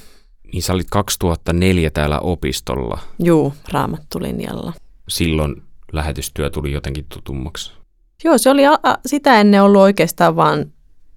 Niin 0.53 0.63
sä 0.63 0.73
olit 0.73 0.87
2004 0.89 1.89
täällä 1.89 2.19
opistolla. 2.19 2.99
Juu, 3.23 3.53
raamattulinjalla. 3.71 4.73
Silloin 5.09 5.61
lähetystyö 5.91 6.49
tuli 6.49 6.71
jotenkin 6.71 7.05
tutummaksi. 7.13 7.71
Joo, 8.23 8.37
se 8.37 8.49
oli 8.49 8.67
a- 8.67 8.79
sitä 9.05 9.39
ennen 9.39 9.63
ollut 9.63 9.81
oikeastaan 9.81 10.35
vaan 10.35 10.65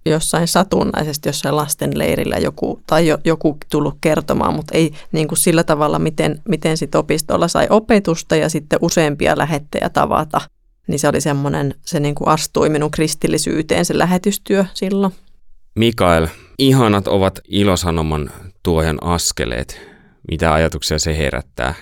jossain 0.07 0.49
satunnaisesti 0.49 1.29
jossain 1.29 1.57
lastenleirillä 1.57 2.37
joku, 2.37 2.81
tai 2.87 3.07
jo, 3.07 3.19
joku 3.25 3.59
tullut 3.71 3.99
kertomaan, 4.01 4.55
mutta 4.55 4.79
ei 4.79 4.93
niin 5.12 5.29
kuin 5.29 5.39
sillä 5.39 5.65
tavalla, 5.65 5.99
miten, 5.99 6.43
miten 6.49 6.77
sit 6.77 6.95
opistolla 6.95 7.49
sai 7.49 7.67
opetusta 7.71 8.37
ja 8.37 8.49
sitten 8.49 8.79
useampia 8.83 9.39
lähettejä 9.39 9.89
tavata. 9.89 10.41
Niin 10.87 10.99
se 10.99 11.09
oli 11.09 11.21
semmoinen, 11.21 11.75
se 11.87 12.00
niin 12.00 12.15
kuin 12.15 12.28
astui 12.28 12.69
minun 12.69 12.91
kristillisyyteen 12.91 13.85
se 13.85 13.99
lähetystyö 13.99 14.65
silloin. 14.75 15.13
Mikael, 15.75 16.26
ihanat 16.59 17.09
ovat 17.09 17.41
ilosanoman 17.49 18.30
tuojan 18.63 18.99
askeleet. 19.01 19.81
Mitä 20.31 20.53
ajatuksia 20.53 20.99
se 20.99 21.19
herättää? 21.19 21.75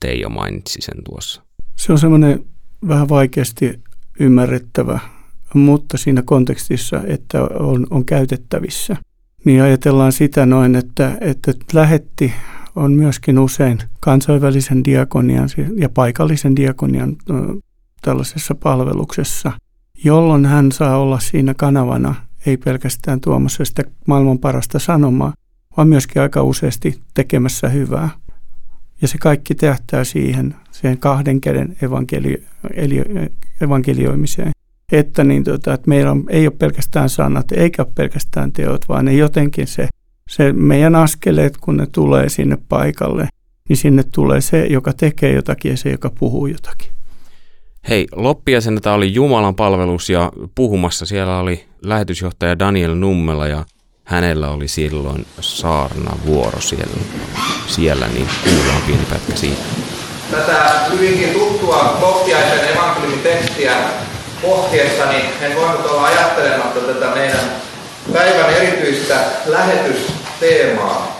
Teijo 0.00 0.28
mainitsi 0.28 0.80
sen 0.80 1.04
tuossa. 1.04 1.42
Se 1.76 1.92
on 1.92 1.98
semmoinen 1.98 2.44
vähän 2.88 3.08
vaikeasti 3.08 3.80
ymmärrettävä, 4.20 4.98
mutta 5.54 5.98
siinä 5.98 6.22
kontekstissa, 6.22 7.02
että 7.06 7.42
on, 7.42 7.86
on 7.90 8.04
käytettävissä. 8.04 8.96
Niin 9.44 9.62
ajatellaan 9.62 10.12
sitä 10.12 10.46
noin, 10.46 10.76
että, 10.76 11.18
että 11.20 11.52
lähetti 11.72 12.32
on 12.76 12.92
myöskin 12.92 13.38
usein 13.38 13.78
kansainvälisen 14.00 14.84
diakonian 14.84 15.48
ja 15.76 15.88
paikallisen 15.88 16.56
diakonian 16.56 17.16
tällaisessa 18.02 18.54
palveluksessa, 18.54 19.52
jolloin 20.04 20.46
hän 20.46 20.72
saa 20.72 20.98
olla 20.98 21.20
siinä 21.20 21.54
kanavana, 21.54 22.14
ei 22.46 22.56
pelkästään 22.56 23.20
tuomassa 23.20 23.64
sitä 23.64 23.82
maailman 24.06 24.38
parasta 24.38 24.78
sanomaa, 24.78 25.32
vaan 25.78 25.88
myöskin 25.88 26.22
aika 26.22 26.42
useasti 26.42 27.00
tekemässä 27.14 27.68
hyvää. 27.68 28.10
Ja 29.02 29.08
se 29.08 29.18
kaikki 29.18 29.54
tähtää 29.54 30.04
siihen, 30.04 30.54
siihen 30.70 30.98
kahden 30.98 31.40
käden 31.40 31.76
evankeli, 31.82 32.44
eli, 32.74 33.02
evankelioimiseen. 33.60 34.50
Että, 34.92 35.24
niin 35.24 35.44
tota, 35.44 35.74
että 35.74 35.88
meillä 35.88 36.10
on, 36.10 36.24
ei 36.28 36.46
ole 36.46 36.54
pelkästään 36.58 37.08
sanat 37.08 37.52
eikä 37.52 37.86
pelkästään 37.94 38.52
teot, 38.52 38.88
vaan 38.88 39.04
ne 39.04 39.14
jotenkin 39.14 39.66
se, 39.66 39.88
se 40.28 40.52
meidän 40.52 40.94
askeleet, 40.94 41.56
kun 41.56 41.76
ne 41.76 41.86
tulee 41.86 42.28
sinne 42.28 42.58
paikalle, 42.68 43.28
niin 43.68 43.76
sinne 43.76 44.02
tulee 44.12 44.40
se, 44.40 44.66
joka 44.66 44.92
tekee 44.92 45.32
jotakin 45.32 45.70
ja 45.70 45.76
se, 45.76 45.90
joka 45.90 46.10
puhuu 46.18 46.46
jotakin. 46.46 46.92
Hei, 47.88 48.06
loppiaisena 48.12 48.80
tämä 48.80 48.94
oli 48.94 49.14
Jumalan 49.14 49.54
palvelus 49.54 50.10
ja 50.10 50.32
puhumassa 50.54 51.06
siellä 51.06 51.38
oli 51.38 51.64
lähetysjohtaja 51.82 52.58
Daniel 52.58 52.94
Nummela 52.94 53.46
ja 53.46 53.64
hänellä 54.08 54.48
oli 54.48 54.68
silloin 54.68 55.26
saarna 55.40 56.16
vuoro 56.26 56.60
siellä, 56.60 56.96
siellä 57.66 58.06
niin 58.06 58.28
kuullaan 58.44 58.82
pieni 58.86 59.06
pätkä 59.10 59.36
siitä. 59.36 59.62
Tätä 60.30 60.80
hyvinkin 60.90 61.28
tuttua 61.28 61.98
loppiaisen 62.00 62.68
evankeliumitekstiä 62.72 63.72
pohtiessani 64.42 65.24
en 65.40 65.56
voinut 65.56 65.86
olla 65.86 66.04
ajattelematta 66.04 66.80
tätä 66.80 67.06
meidän 67.06 67.52
päivän 68.12 68.50
erityistä 68.50 69.14
lähetysteemaa. 69.46 71.18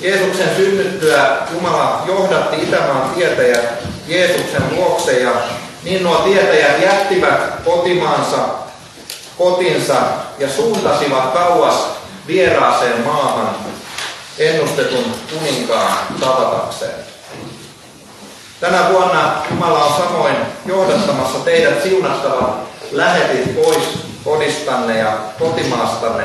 Jeesuksen 0.00 0.56
synnyttyä 0.56 1.36
Jumala 1.52 2.02
johdatti 2.06 2.62
Itämaan 2.62 3.10
tietäjät 3.10 3.82
Jeesuksen 4.08 4.62
luokse 4.76 5.12
ja 5.12 5.30
niin 5.84 6.02
nuo 6.02 6.16
tietäjät 6.16 6.82
jättivät 6.82 7.40
kotimaansa, 7.64 8.38
kotinsa 9.38 10.02
ja 10.38 10.48
suuntasivat 10.48 11.32
kauas 11.32 12.01
vieraaseen 12.26 13.00
maahan 13.00 13.56
ennustetun 14.38 15.04
kuninkaan 15.30 15.98
tavatakseen. 16.20 16.94
Tänä 18.60 18.88
vuonna 18.92 19.42
Jumala 19.50 19.84
on 19.84 20.02
samoin 20.02 20.36
johdattamassa 20.66 21.38
teidät 21.38 21.82
siunattavat 21.82 22.58
lähetit 22.92 23.54
pois 23.54 23.98
kodistanne 24.24 24.98
ja 24.98 25.18
kotimaastanne 25.38 26.24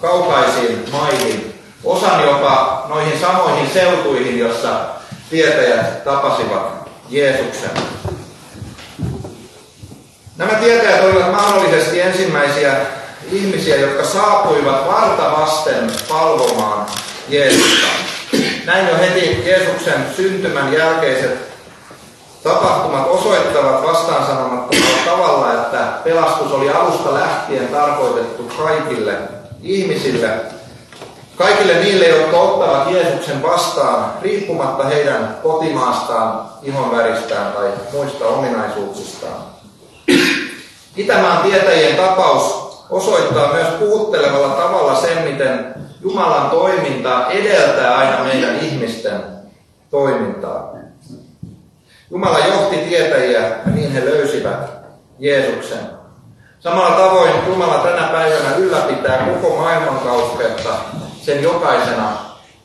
kaukaisiin 0.00 0.84
maihin, 0.92 1.60
osan 1.84 2.24
jopa 2.24 2.84
noihin 2.88 3.20
samoihin 3.20 3.70
seutuihin, 3.70 4.38
jossa 4.38 4.80
tietäjät 5.30 6.04
tapasivat 6.04 6.90
Jeesuksen. 7.08 7.70
Nämä 10.36 10.54
tietäjät 10.54 11.04
olivat 11.04 11.32
mahdollisesti 11.32 12.00
ensimmäisiä 12.00 12.76
ihmisiä, 13.32 13.76
jotka 13.76 14.04
saapuivat 14.04 14.86
varta 14.86 15.22
vasten 15.40 15.92
palvomaan 16.08 16.86
Jeesusta. 17.28 17.86
Näin 18.64 18.88
jo 18.88 18.98
heti 18.98 19.42
Jeesuksen 19.46 20.06
syntymän 20.16 20.72
jälkeiset 20.72 21.54
Tapahtumat 22.44 23.06
osoittavat 23.08 23.82
vastaan 23.82 24.26
sanomattomalla 24.26 24.98
tavalla, 25.04 25.52
että 25.52 25.78
pelastus 26.04 26.52
oli 26.52 26.70
alusta 26.70 27.14
lähtien 27.14 27.68
tarkoitettu 27.68 28.42
kaikille 28.42 29.18
ihmisille, 29.62 30.30
kaikille 31.36 31.74
niille, 31.74 32.08
jotka 32.08 32.36
ottavat 32.36 32.90
Jeesuksen 32.90 33.42
vastaan, 33.42 34.12
riippumatta 34.22 34.84
heidän 34.84 35.36
kotimaastaan, 35.42 36.40
ihonväristään 36.62 37.52
tai 37.52 37.68
muista 37.92 38.24
ominaisuuksistaan. 38.24 39.42
Itämaan 40.96 41.42
tietäjien 41.42 41.96
tapaus 41.96 42.63
osoittaa 42.90 43.52
myös 43.52 43.68
puhuttelevalla 43.68 44.48
tavalla 44.48 44.94
sen, 44.94 45.22
miten 45.22 45.74
Jumalan 46.02 46.50
toiminta 46.50 47.30
edeltää 47.30 47.96
aina 47.96 48.24
meidän 48.24 48.58
ihmisten 48.58 49.24
toimintaa. 49.90 50.74
Jumala 52.10 52.38
johti 52.38 52.76
tietäjiä 52.76 53.40
ja 53.40 53.54
niin 53.74 53.92
he 53.92 54.04
löysivät 54.04 54.70
Jeesuksen. 55.18 55.78
Samalla 56.60 56.96
tavoin 56.96 57.32
Jumala 57.46 57.78
tänä 57.78 58.08
päivänä 58.08 58.56
ylläpitää 58.56 59.18
koko 59.18 59.56
maailmankauppeutta 59.56 60.74
sen 61.22 61.42
jokaisena 61.42 62.12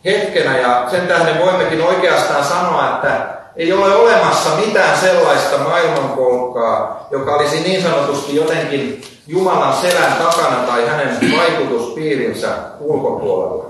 hetkenä 0.06 0.58
ja 0.58 0.88
sen 0.92 1.08
tähden 1.08 1.40
voimmekin 1.40 1.82
oikeastaan 1.82 2.46
sanoa, 2.46 2.90
että 2.90 3.28
ei 3.56 3.74
ole 3.74 3.96
olemassa 3.96 4.50
mitään 4.50 4.98
sellaista 4.98 5.58
maailmankolkkaa, 5.58 7.08
joka 7.12 7.36
olisi 7.36 7.60
niin 7.60 7.84
sanotusti 7.84 8.36
jotenkin 8.36 9.02
Jumalan 9.30 9.74
selän 9.74 10.14
takana 10.14 10.56
tai 10.68 10.88
hänen 10.88 11.18
vaikutuspiirinsä 11.38 12.48
ulkopuolella. 12.80 13.66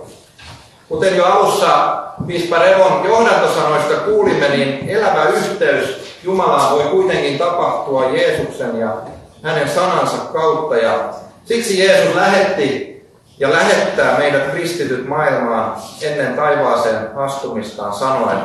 Kuten 0.89 1.17
jo 1.17 1.25
alussa 1.25 1.97
Piispa 2.27 2.57
Revon 2.57 3.05
johdantosanoista 3.05 3.93
kuulimme, 3.93 4.49
niin 4.49 4.89
elävä 4.89 5.23
yhteys 5.23 6.17
Jumalaan 6.23 6.75
voi 6.75 6.83
kuitenkin 6.83 7.37
tapahtua 7.37 8.09
Jeesuksen 8.09 8.79
ja 8.79 8.97
hänen 9.43 9.69
sanansa 9.69 10.17
kautta. 10.17 10.77
Ja 10.77 11.13
siksi 11.45 11.79
Jeesus 11.79 12.15
lähetti 12.15 12.99
ja 13.39 13.51
lähettää 13.51 14.17
meidät 14.17 14.51
kristityt 14.51 15.07
maailmaan 15.07 15.75
ennen 16.01 16.35
taivaaseen 16.35 17.17
astumistaan 17.17 17.93
sanoen, 17.93 18.39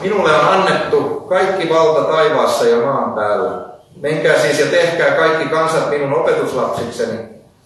Minulle 0.00 0.36
on 0.36 0.48
annettu 0.48 1.02
kaikki 1.28 1.68
valta 1.68 2.04
taivaassa 2.04 2.64
ja 2.64 2.86
maan 2.86 3.12
päällä. 3.12 3.71
Menkää 4.02 4.38
siis 4.38 4.58
ja 4.58 4.66
tehkää 4.66 5.10
kaikki 5.10 5.48
kansat 5.48 5.90
minun 5.90 6.20
opetuslapsikseni. 6.20 7.18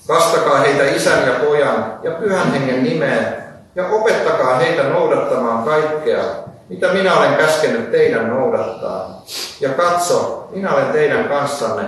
Kastakaa 0.07 0.59
heitä 0.59 0.85
isän 0.85 1.27
ja 1.27 1.35
pojan 1.35 1.99
ja 2.03 2.11
pyhän 2.11 2.53
hengen 2.53 2.85
nimeen 2.85 3.37
ja 3.75 3.89
opettakaa 3.89 4.57
heitä 4.57 4.83
noudattamaan 4.83 5.65
kaikkea, 5.65 6.23
mitä 6.69 6.89
minä 6.89 7.15
olen 7.15 7.35
käskenyt 7.35 7.91
teidän 7.91 8.29
noudattaa. 8.29 9.23
Ja 9.61 9.69
katso, 9.69 10.49
minä 10.51 10.75
olen 10.75 10.87
teidän 10.87 11.29
kanssanne 11.29 11.83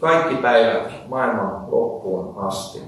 kaikki 0.00 0.34
päivät 0.34 1.08
maailman 1.08 1.50
loppuun 1.70 2.44
asti. 2.46 2.82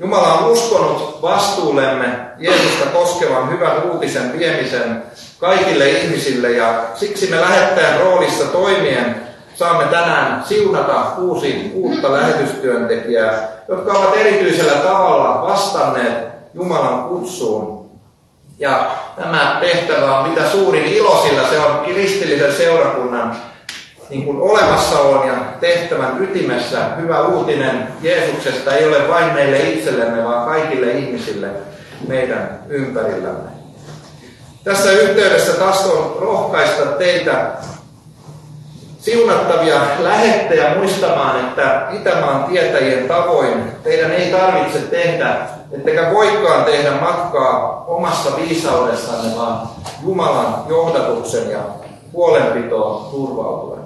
Jumala 0.00 0.34
on 0.34 0.50
uskonut 0.50 1.22
vastuullemme 1.22 2.06
Jeesusta 2.38 2.86
koskevan 2.86 3.50
hyvän 3.50 3.82
uutisen 3.90 4.38
viemisen 4.38 5.02
kaikille 5.40 5.88
ihmisille 5.88 6.50
ja 6.50 6.82
siksi 6.94 7.30
me 7.30 7.40
lähettäjän 7.40 8.00
roolissa 8.00 8.44
toimien 8.44 9.27
saamme 9.58 9.84
tänään 9.84 10.44
siunata 10.44 10.92
kuusi 10.92 11.72
uutta 11.74 12.12
lähetystyöntekijää, 12.12 13.48
jotka 13.68 13.92
ovat 13.92 14.16
erityisellä 14.16 14.72
tavalla 14.72 15.42
vastanneet 15.48 16.28
Jumalan 16.54 17.04
kutsuun. 17.04 17.90
Ja 18.58 18.90
tämä 19.16 19.56
tehtävä 19.60 20.18
on 20.18 20.28
mitä 20.28 20.50
suurin 20.50 20.84
ilo, 20.84 21.26
sillä 21.28 21.48
se 21.48 21.58
on 21.58 21.84
kristillisen 21.84 22.52
seurakunnan 22.52 23.36
niin 24.10 24.24
kuin 24.24 24.40
olemassaolon 24.40 25.26
ja 25.26 25.34
tehtävän 25.60 26.22
ytimessä 26.22 26.78
hyvä 27.00 27.22
uutinen 27.22 27.88
Jeesuksesta 28.02 28.72
ei 28.72 28.88
ole 28.88 29.08
vain 29.08 29.32
meille 29.34 29.58
itsellemme, 29.58 30.24
vaan 30.24 30.46
kaikille 30.46 30.90
ihmisille 30.90 31.48
meidän 32.08 32.58
ympärillämme. 32.68 33.50
Tässä 34.64 34.90
yhteydessä 34.90 35.52
taas 35.52 35.86
on 35.86 36.16
rohkaista 36.20 36.86
teitä 36.86 37.50
siunattavia 39.10 39.80
lähettejä 39.98 40.74
muistamaan, 40.74 41.40
että 41.40 41.86
Itämaan 41.92 42.44
tietäjien 42.44 43.08
tavoin 43.08 43.62
teidän 43.84 44.10
ei 44.10 44.32
tarvitse 44.32 44.78
tehdä, 44.78 45.36
ettekä 45.72 46.10
voikaan 46.14 46.64
tehdä 46.64 46.90
matkaa 46.90 47.84
omassa 47.86 48.36
viisaudessanne, 48.36 49.36
vaan 49.36 49.68
Jumalan 50.02 50.54
johdatuksen 50.68 51.50
ja 51.50 51.58
huolenpitoon 52.12 53.10
turvautuen. 53.10 53.80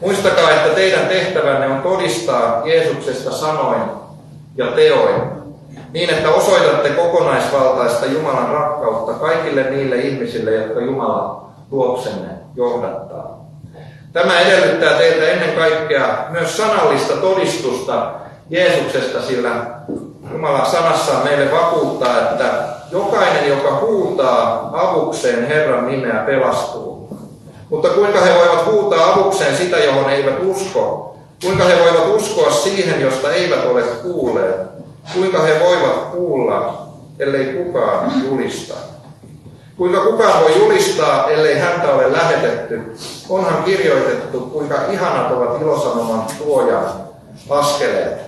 Muistakaa, 0.00 0.50
että 0.50 0.74
teidän 0.74 1.06
tehtävänne 1.06 1.66
on 1.66 1.82
todistaa 1.82 2.62
Jeesuksesta 2.64 3.32
sanoin 3.32 3.82
ja 4.56 4.66
teoin, 4.66 5.22
niin 5.92 6.10
että 6.10 6.30
osoitatte 6.30 6.88
kokonaisvaltaista 6.88 8.06
Jumalan 8.06 8.48
rakkautta 8.48 9.12
kaikille 9.12 9.70
niille 9.70 9.96
ihmisille, 9.96 10.50
jotka 10.50 10.80
Jumala 10.80 11.44
luoksenne 11.70 12.28
johdattaa. 12.56 13.41
Tämä 14.12 14.40
edellyttää 14.40 14.98
teiltä 14.98 15.28
ennen 15.28 15.56
kaikkea 15.56 16.18
myös 16.30 16.56
sanallista 16.56 17.16
todistusta 17.16 18.12
Jeesuksesta, 18.50 19.22
sillä 19.22 19.50
Jumala 20.32 20.64
sanassa 20.64 21.12
meille 21.24 21.52
vakuuttaa, 21.52 22.20
että 22.20 22.50
jokainen, 22.92 23.48
joka 23.48 23.80
huutaa 23.80 24.70
avukseen 24.72 25.48
Herran 25.48 25.90
nimeä, 25.90 26.22
pelastuu. 26.26 27.16
Mutta 27.70 27.88
kuinka 27.88 28.20
he 28.20 28.34
voivat 28.34 28.66
huutaa 28.66 29.12
avukseen 29.12 29.56
sitä, 29.56 29.76
johon 29.76 30.10
eivät 30.10 30.42
usko? 30.42 31.16
Kuinka 31.44 31.64
he 31.64 31.78
voivat 31.84 32.16
uskoa 32.16 32.50
siihen, 32.50 33.00
josta 33.00 33.32
eivät 33.32 33.64
ole 33.66 33.82
kuulleet? 33.82 34.56
Kuinka 35.14 35.42
he 35.42 35.60
voivat 35.60 36.10
kuulla, 36.12 36.86
ellei 37.18 37.46
kukaan 37.46 38.12
julista? 38.24 38.74
Kuinka 39.76 40.04
kukaan 40.04 40.42
voi 40.42 40.58
julistaa, 40.58 41.30
ellei 41.30 41.58
häntä 41.58 41.88
ole 41.88 42.12
lähetetty? 42.12 42.80
Onhan 43.28 43.64
kirjoitettu, 43.64 44.40
kuinka 44.40 44.86
ihanat 44.86 45.32
ovat 45.32 45.62
ilosanoman 45.62 46.26
tuojan 46.38 46.84
askeleet. 47.50 48.20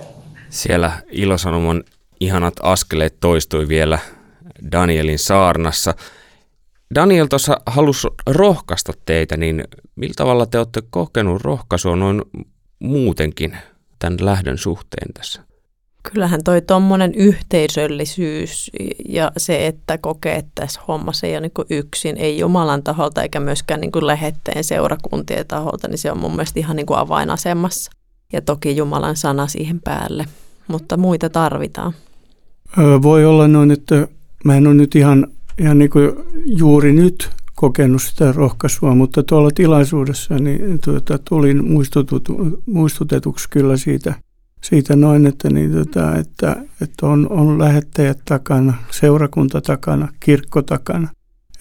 Siellä 0.49 0.93
ilosanoman 1.11 1.85
ihanat 2.21 2.55
askeleet 2.63 3.17
toistui 3.21 3.69
vielä 3.69 3.99
Danielin 4.73 5.19
saarnassa. 5.19 5.95
Daniel 6.95 7.27
tuossa 7.27 7.57
halusi 7.67 8.09
rohkaista 8.27 8.93
teitä, 9.07 9.37
niin 9.37 9.65
millä 9.97 10.15
tavalla 10.17 10.47
te 10.47 10.59
olette 10.59 10.83
kokenut 10.91 11.43
rohkaisua 11.43 11.97
noin 11.97 12.23
muutenkin 12.79 13.57
tämän 13.99 14.19
lähdön 14.21 14.59
suhteen 14.59 15.13
tässä? 15.15 15.43
Kyllähän 16.13 16.45
toi 16.45 16.63
tuommoinen 16.63 17.15
yhteisöllisyys 17.15 18.71
ja 19.09 19.33
se, 19.37 19.67
että 19.67 19.99
kokee, 19.99 20.37
että 20.37 20.51
tässä 20.55 20.81
hommassa 20.89 21.27
ei 21.27 21.33
ole 21.33 21.41
niin 21.41 21.79
yksin, 21.79 22.17
ei 22.17 22.39
Jumalan 22.39 22.83
taholta 22.83 23.23
eikä 23.23 23.41
myöskään 23.41 23.81
niin 23.81 24.07
lähetteen 24.07 24.65
seurakuntien 24.65 25.47
taholta, 25.47 25.89
niin 25.89 25.99
se 25.99 26.13
on 26.13 26.19
mun 26.19 26.31
mielestä 26.31 26.61
ihan 26.61 26.77
niin 26.77 26.87
avainasemassa. 26.91 27.91
Ja 28.33 28.43
toki 28.43 28.77
Jumalan 28.77 29.17
sana 29.17 29.47
siihen 29.47 29.81
päälle, 29.81 30.27
mutta 30.69 30.97
muita 30.97 31.31
tarvitaan. 31.31 31.93
Voi 33.03 33.25
olla 33.25 33.49
noin, 33.49 33.71
että 33.71 34.09
mä 34.45 34.57
en 34.57 34.67
ole 34.67 34.75
nyt 34.75 34.95
ihan 34.95 35.27
ihan 35.59 35.79
niin 35.79 35.91
juuri 36.45 36.93
nyt 36.93 37.31
kokenut 37.55 38.03
sitä 38.03 38.33
rohkaisua, 38.33 38.95
mutta 38.95 39.23
tuolla 39.23 39.51
tilaisuudessa 39.55 40.35
niin 40.35 40.79
tuota, 40.85 41.19
tulin 41.19 41.63
muistutetuksi 42.67 43.49
kyllä 43.51 43.77
siitä, 43.77 44.15
siitä 44.65 44.97
noin, 44.97 45.27
että, 45.27 45.51
niin, 45.51 45.73
tuota, 45.73 46.17
että, 46.17 46.57
että 46.81 47.07
on, 47.07 47.27
on 47.31 47.59
lähettäjät 47.59 48.19
takana, 48.25 48.75
seurakunta 48.91 49.61
takana, 49.61 50.09
kirkko 50.21 50.63
takana. 50.63 51.09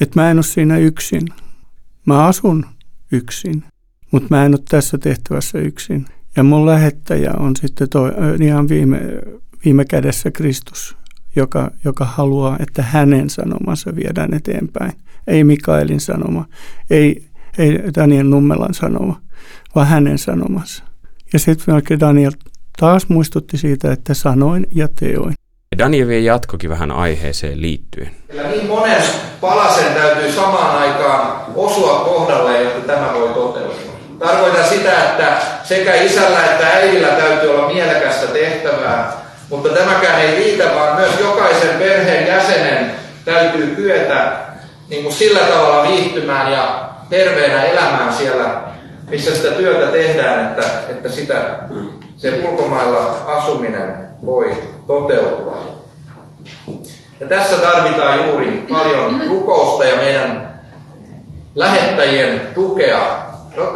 Että 0.01 0.21
mä 0.21 0.31
en 0.31 0.37
ole 0.37 0.43
siinä 0.43 0.77
yksin. 0.77 1.27
Mä 2.05 2.25
asun 2.25 2.65
yksin, 3.11 3.63
mutta 4.11 4.27
mä 4.29 4.45
en 4.45 4.53
ole 4.53 4.63
tässä 4.69 4.97
tehtävässä 4.97 5.59
yksin. 5.59 6.05
Ja 6.35 6.43
mun 6.43 6.65
lähettäjä 6.65 7.31
on 7.39 7.55
sitten 7.55 7.89
toi, 7.89 8.11
ihan 8.41 8.69
viime, 8.69 8.99
viime 9.65 9.85
kädessä 9.85 10.31
Kristus 10.31 10.97
joka, 11.35 11.71
joka 11.83 12.05
haluaa, 12.05 12.57
että 12.59 12.83
hänen 12.83 13.29
sanomansa 13.29 13.95
viedään 13.95 14.33
eteenpäin. 14.33 14.91
Ei 15.27 15.43
Mikaelin 15.43 15.99
sanoma, 15.99 16.45
ei, 16.89 17.25
ei 17.57 17.79
Daniel 17.95 18.27
Nummelan 18.27 18.73
sanoma, 18.73 19.21
vaan 19.75 19.87
hänen 19.87 20.17
sanomansa. 20.17 20.83
Ja 21.33 21.39
sitten 21.39 21.99
Daniel 21.99 22.31
taas 22.79 23.09
muistutti 23.09 23.57
siitä, 23.57 23.91
että 23.91 24.13
sanoin 24.13 24.67
ja 24.75 24.87
teoin. 24.99 25.33
Daniel 25.77 26.07
vie 26.07 26.19
jatkokin 26.19 26.69
vähän 26.69 26.91
aiheeseen 26.91 27.61
liittyen. 27.61 28.11
Kyllä 28.29 28.43
niin 28.43 28.67
monen 28.67 29.01
palasen 29.41 29.93
täytyy 29.93 30.31
samaan 30.31 30.77
aikaan 30.77 31.41
osua 31.55 31.99
kohdalle, 31.99 32.61
jotta 32.61 32.93
tämä 32.93 33.13
voi 33.13 33.29
toteutua. 33.29 33.93
Tarkoitan 34.19 34.69
sitä, 34.69 35.03
että 35.03 35.37
sekä 35.63 35.93
isällä 35.93 36.45
että 36.45 36.67
äidillä 36.67 37.07
täytyy 37.07 37.49
olla 37.49 37.73
mielekästä 37.73 38.27
tehtävää, 38.27 39.11
mutta 39.49 39.69
tämäkään 39.69 40.21
ei 40.21 40.35
riitä, 40.35 40.75
vaan 40.75 40.95
myös 40.95 41.19
jokaisen 41.19 41.79
perheen 41.79 42.27
jäsenen 42.27 42.91
täytyy 43.25 43.75
kyetä 43.75 44.31
niin 44.89 45.03
kuin 45.03 45.15
sillä 45.15 45.39
tavalla 45.39 45.87
viihtymään 45.87 46.51
ja 46.51 46.89
terveenä 47.09 47.63
elämään 47.63 48.13
siellä, 48.13 48.61
missä 49.09 49.35
sitä 49.35 49.51
työtä 49.51 49.91
tehdään, 49.91 50.45
että, 50.45 50.63
että 50.89 51.09
sitä, 51.09 51.35
se 52.23 52.47
ulkomailla 52.49 53.15
asuminen 53.27 54.07
voi 54.25 54.51
toteutua. 54.87 55.57
Ja 57.19 57.27
tässä 57.27 57.55
tarvitaan 57.55 58.27
juuri 58.27 58.65
paljon 58.69 59.21
rukousta 59.29 59.85
ja 59.85 59.95
meidän 59.95 60.59
lähettäjien 61.55 62.41
tukea. 62.55 63.23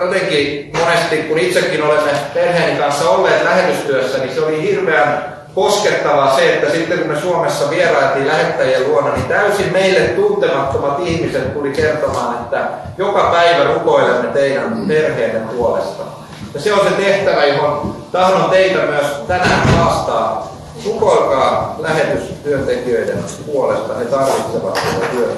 Jotenkin 0.02 0.72
monesti, 0.80 1.18
kun 1.18 1.40
itsekin 1.40 1.84
olemme 1.84 2.12
perheeni 2.34 2.80
kanssa 2.80 3.10
olleet 3.10 3.44
lähetystyössä, 3.44 4.18
niin 4.18 4.34
se 4.34 4.42
oli 4.42 4.62
hirveän 4.62 5.38
koskettavaa 5.56 6.36
se, 6.36 6.54
että 6.54 6.72
sitten 6.72 7.00
kun 7.00 7.08
me 7.08 7.20
Suomessa 7.20 7.70
vierailtiin 7.70 8.28
lähettäjien 8.28 8.88
luona, 8.88 9.14
niin 9.14 9.26
täysin 9.26 9.74
meille 9.74 10.00
tuntemattomat 10.00 11.00
ihmiset 11.00 11.54
tuli 11.54 11.70
kertomaan, 11.70 12.36
että 12.36 12.68
joka 12.98 13.30
päivä 13.32 13.74
rukoilemme 13.74 14.28
teidän 14.28 14.86
perheenne 14.88 15.40
puolesta. 15.40 16.27
Ja 16.58 16.64
se 16.64 16.74
on 16.74 16.88
se 16.90 16.96
tehtävä, 16.96 17.46
johon 17.46 17.96
tahdon 18.12 18.50
teitä 18.50 18.86
myös 18.86 19.06
tänään 19.28 19.68
haastaa. 19.68 20.58
Rukoilkaa 20.86 21.76
lähetystyöntekijöiden 21.80 23.24
puolesta. 23.46 23.96
He 23.96 24.06
tarvitsevat 24.06 24.74
tätä 24.74 25.06
työtä 25.12 25.34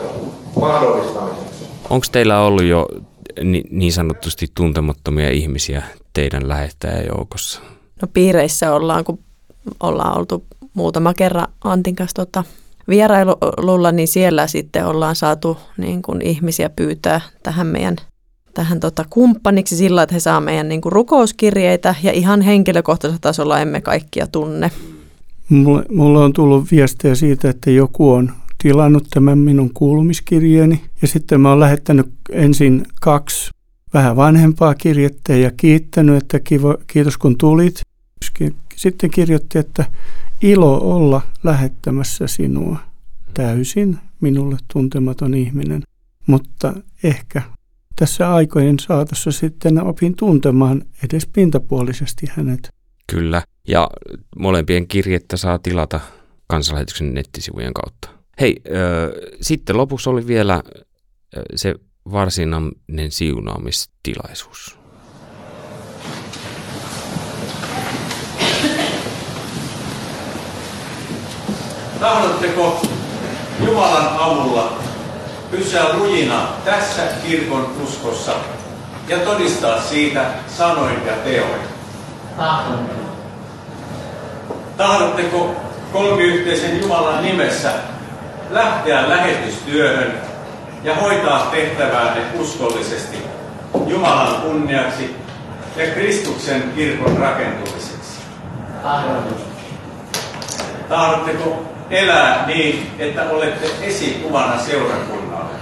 mahdollistamiseksi. 0.59 1.65
Onko 1.89 2.05
teillä 2.11 2.41
ollut 2.41 2.63
jo 2.63 2.87
niin 3.71 3.93
sanotusti 3.93 4.47
tuntemattomia 4.55 5.29
ihmisiä 5.29 5.83
teidän 6.13 6.47
lähettäjäjoukossa? 6.47 7.61
No 8.01 8.07
piireissä 8.13 8.73
ollaan, 8.73 9.03
kun 9.03 9.19
ollaan 9.79 10.17
oltu 10.17 10.43
muutama 10.73 11.13
kerran 11.13 11.47
Antin 11.63 11.95
kanssa 11.95 12.15
tota, 12.15 12.43
vierailulla, 12.89 13.91
niin 13.91 14.07
siellä 14.07 14.47
sitten 14.47 14.85
ollaan 14.85 15.15
saatu 15.15 15.57
niin 15.77 16.01
kuin 16.01 16.21
ihmisiä 16.21 16.69
pyytää 16.69 17.21
tähän 17.43 17.67
meidän 17.67 17.95
tähän 18.59 18.79
tota, 18.79 19.05
kumppaniksi 19.09 19.75
sillä, 19.75 20.03
että 20.03 20.15
he 20.15 20.19
saa 20.19 20.41
meidän 20.41 20.69
niin 20.69 20.81
kuin, 20.81 20.91
rukouskirjeitä 20.91 21.95
ja 22.03 22.11
ihan 22.11 22.41
henkilökohtaisella 22.41 23.19
tasolla 23.21 23.59
emme 23.59 23.81
kaikkia 23.81 24.27
tunne. 24.27 24.71
Mulle, 25.49 25.85
mulle 25.91 26.19
on 26.19 26.33
tullut 26.33 26.71
viestejä 26.71 27.15
siitä, 27.15 27.49
että 27.49 27.71
joku 27.71 28.11
on 28.11 28.31
tilannut 28.63 29.07
tämän 29.13 29.37
minun 29.37 29.73
kuulumiskirjeeni 29.73 30.81
ja 31.01 31.07
sitten 31.07 31.41
mä 31.41 31.49
oon 31.49 31.59
lähettänyt 31.59 32.07
ensin 32.31 32.85
kaksi 33.01 33.51
vähän 33.93 34.15
vanhempaa 34.15 34.75
kirjettä 34.75 35.35
ja 35.35 35.51
kiittänyt, 35.57 36.23
että 36.23 36.39
kivo, 36.39 36.77
kiitos 36.87 37.17
kun 37.17 37.37
tulit. 37.37 37.81
Sitten 38.75 39.11
kirjoitti, 39.11 39.59
että 39.59 39.85
ilo 40.41 40.77
olla 40.95 41.21
lähettämässä 41.43 42.27
sinua. 42.27 42.77
Täysin 43.33 43.97
minulle 44.21 44.57
tuntematon 44.73 45.33
ihminen, 45.33 45.83
mutta 46.27 46.73
ehkä 47.03 47.41
tässä 47.99 48.33
aikojen 48.33 48.79
saatossa 48.79 49.31
sitten 49.31 49.83
opin 49.83 50.15
tuntemaan 50.15 50.81
edes 51.03 51.27
pintapuolisesti 51.27 52.27
hänet. 52.31 52.69
Kyllä, 53.11 53.41
ja 53.67 53.89
molempien 54.37 54.87
kirjettä 54.87 55.37
saa 55.37 55.59
tilata 55.59 55.99
kansanlähetyksen 56.47 57.13
nettisivujen 57.13 57.73
kautta. 57.73 58.09
Hei, 58.39 58.61
äh, 58.67 58.73
sitten 59.41 59.77
lopuksi 59.77 60.09
oli 60.09 60.27
vielä 60.27 60.53
äh, 60.53 60.61
se 61.55 61.75
varsinainen 62.11 63.09
siunaamistilaisuus. 63.09 64.79
Tahdotteko 71.99 72.81
Jumalan 73.65 74.07
avulla 74.19 74.88
pysyä 75.51 75.83
lujina 75.93 76.47
tässä 76.65 77.01
kirkon 77.27 77.75
uskossa 77.83 78.31
ja 79.07 79.17
todistaa 79.17 79.81
siitä 79.81 80.25
sanoin 80.57 81.05
ja 81.05 81.13
teoin? 81.13 81.61
Tahdon. 82.37 82.89
Tahdotteko 84.77 85.55
kolmiyhteisen 85.93 86.81
Jumalan 86.81 87.23
nimessä 87.23 87.71
lähteä 88.49 89.09
lähetystyöhön 89.09 90.13
ja 90.83 90.95
hoitaa 90.95 91.39
tehtäväänne 91.51 92.21
uskollisesti 92.39 93.17
Jumalan 93.87 94.41
kunniaksi 94.41 95.15
ja 95.75 95.85
Kristuksen 95.93 96.71
kirkon 96.75 97.17
rakentumiseksi? 97.17 98.19
Tahdon. 98.83 99.23
Tahdotteko 100.89 101.65
elää 101.89 102.47
niin, 102.47 102.91
että 102.99 103.23
olette 103.29 103.69
esikuvana 103.81 104.57
seurakunnalle? 104.57 105.55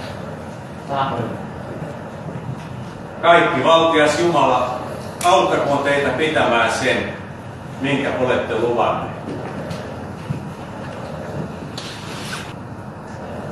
Kaikki 3.22 3.64
valtias 3.64 4.18
Jumala, 4.20 4.80
auttakoon 5.24 5.78
teitä 5.78 6.08
pitämään 6.08 6.72
sen, 6.72 7.12
minkä 7.80 8.08
olette 8.20 8.58
luvanneet. 8.58 9.18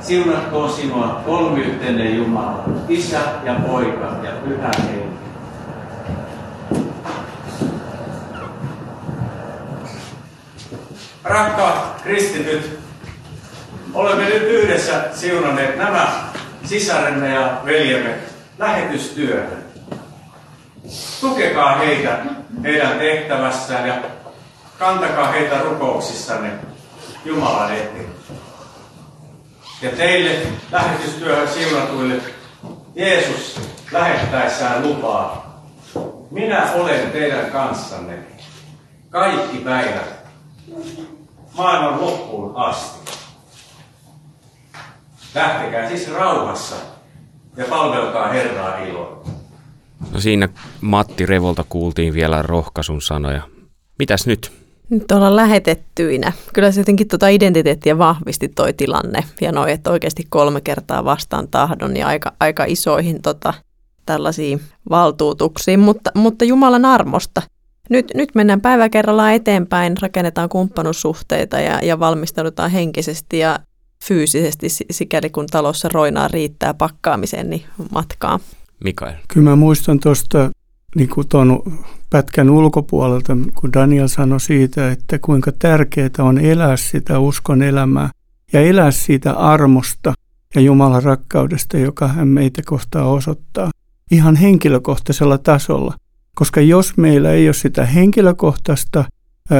Siunatkoon 0.01 0.69
sinua 0.69 1.21
kolmiyhteinen 1.25 2.17
Jumala, 2.17 2.63
Isä 2.89 3.19
ja 3.43 3.53
Poika 3.67 4.15
ja 4.23 4.31
Pyhä 4.31 4.69
Henki. 4.77 5.17
Rakkaat 11.23 11.86
kristityt, 12.07 12.79
olemme 13.93 14.23
nyt 14.23 14.43
yhdessä 14.43 15.03
siunanneet 15.13 15.77
nämä 15.77 16.29
sisaremme 16.63 17.33
ja 17.33 17.61
veljemme 17.65 18.15
lähetystyöhön. 18.59 19.65
Tukekaa 21.21 21.77
heitä 21.77 22.17
heidän 22.63 22.99
tehtävässään 22.99 23.87
ja 23.87 23.95
kantakaa 24.79 25.31
heitä 25.31 25.59
rukouksissanne 25.59 26.51
Jumalan 27.25 27.73
eteen. 27.73 28.07
Ja 29.81 29.89
teille 29.89 30.47
lähetystyöhön 30.71 31.47
siunatuille 31.47 32.15
Jeesus 32.95 33.61
lähettäessään 33.91 34.87
lupaa, 34.87 35.61
minä 36.31 36.71
olen 36.73 37.11
teidän 37.11 37.51
kanssanne 37.51 38.17
kaikki 39.09 39.57
päivät 39.57 40.17
maailman 41.57 42.01
loppuun 42.01 42.55
asti. 42.55 43.11
Lähtekää 45.35 45.89
siis 45.89 46.13
rauhassa 46.13 46.75
ja 47.57 47.65
palvelkaa 47.69 48.27
Herraa 48.27 48.77
iloa. 48.77 49.23
No 50.11 50.19
siinä 50.19 50.49
Matti 50.81 51.25
Revolta 51.25 51.65
kuultiin 51.69 52.13
vielä 52.13 52.41
rohkaisun 52.41 53.01
sanoja. 53.01 53.41
Mitäs 53.99 54.27
nyt? 54.27 54.51
Nyt 54.89 55.11
ollaan 55.11 55.35
lähetettyinä. 55.35 56.31
Kyllä 56.53 56.71
se 56.71 56.81
jotenkin 56.81 57.07
tuota 57.07 57.27
identiteettiä 57.27 57.97
vahvisti 57.97 58.47
toi 58.47 58.73
tilanne 58.73 59.23
ja 59.41 59.51
noi, 59.51 59.71
että 59.71 59.91
oikeasti 59.91 60.23
kolme 60.29 60.61
kertaa 60.61 61.05
vastaan 61.05 61.47
tahdon 61.47 61.97
ja 61.97 62.07
aika, 62.07 62.33
aika 62.39 62.65
isoihin 62.67 63.21
tota, 63.21 63.53
tällaisiin 64.05 64.61
valtuutuksiin, 64.89 65.79
mutta, 65.79 66.11
mutta 66.15 66.45
Jumalan 66.45 66.85
armosta. 66.85 67.41
Nyt, 67.89 68.11
nyt 68.15 68.29
mennään 68.35 68.61
päivä 68.61 68.89
kerrallaan 68.89 69.33
eteenpäin, 69.33 69.95
rakennetaan 70.01 70.49
kumppanuussuhteita 70.49 71.59
ja, 71.59 71.79
ja 71.83 71.99
valmistaudutaan 71.99 72.71
henkisesti 72.71 73.39
ja 73.39 73.59
fyysisesti, 74.03 74.67
sikäli 74.69 75.29
kun 75.29 75.45
talossa 75.51 75.89
roinaa 75.93 76.27
riittää 76.27 76.73
pakkaamiseen, 76.73 77.49
niin 77.49 77.63
matkaa. 77.91 78.39
Mikael. 78.83 79.13
Kyllä 79.27 79.49
mä 79.49 79.55
muistan 79.55 79.99
tuosta 79.99 80.51
niin 80.95 81.09
kuin 81.09 81.27
tuon 81.27 81.63
pätkän 82.09 82.49
ulkopuolelta, 82.49 83.37
kun 83.55 83.73
Daniel 83.73 84.07
sanoi 84.07 84.39
siitä, 84.39 84.91
että 84.91 85.19
kuinka 85.19 85.51
tärkeää 85.51 86.09
on 86.19 86.37
elää 86.37 86.77
sitä 86.77 87.19
uskon 87.19 87.61
elämää 87.61 88.09
ja 88.53 88.61
elää 88.61 88.91
siitä 88.91 89.33
armosta 89.33 90.13
ja 90.55 90.61
Jumalan 90.61 91.03
rakkaudesta, 91.03 91.77
joka 91.77 92.07
hän 92.07 92.27
meitä 92.27 92.61
kohtaa 92.65 93.09
osoittaa 93.09 93.71
ihan 94.11 94.35
henkilökohtaisella 94.35 95.37
tasolla. 95.37 95.93
Koska 96.37 96.61
jos 96.61 96.97
meillä 96.97 97.31
ei 97.31 97.47
ole 97.47 97.53
sitä 97.53 97.85
henkilökohtaista 97.85 99.05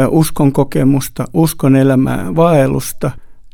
uskon 0.09 0.51
kokemusta, 0.51 1.25
uskon 1.33 1.75
elämää, 1.75 2.35
vaellusta, 2.35 3.11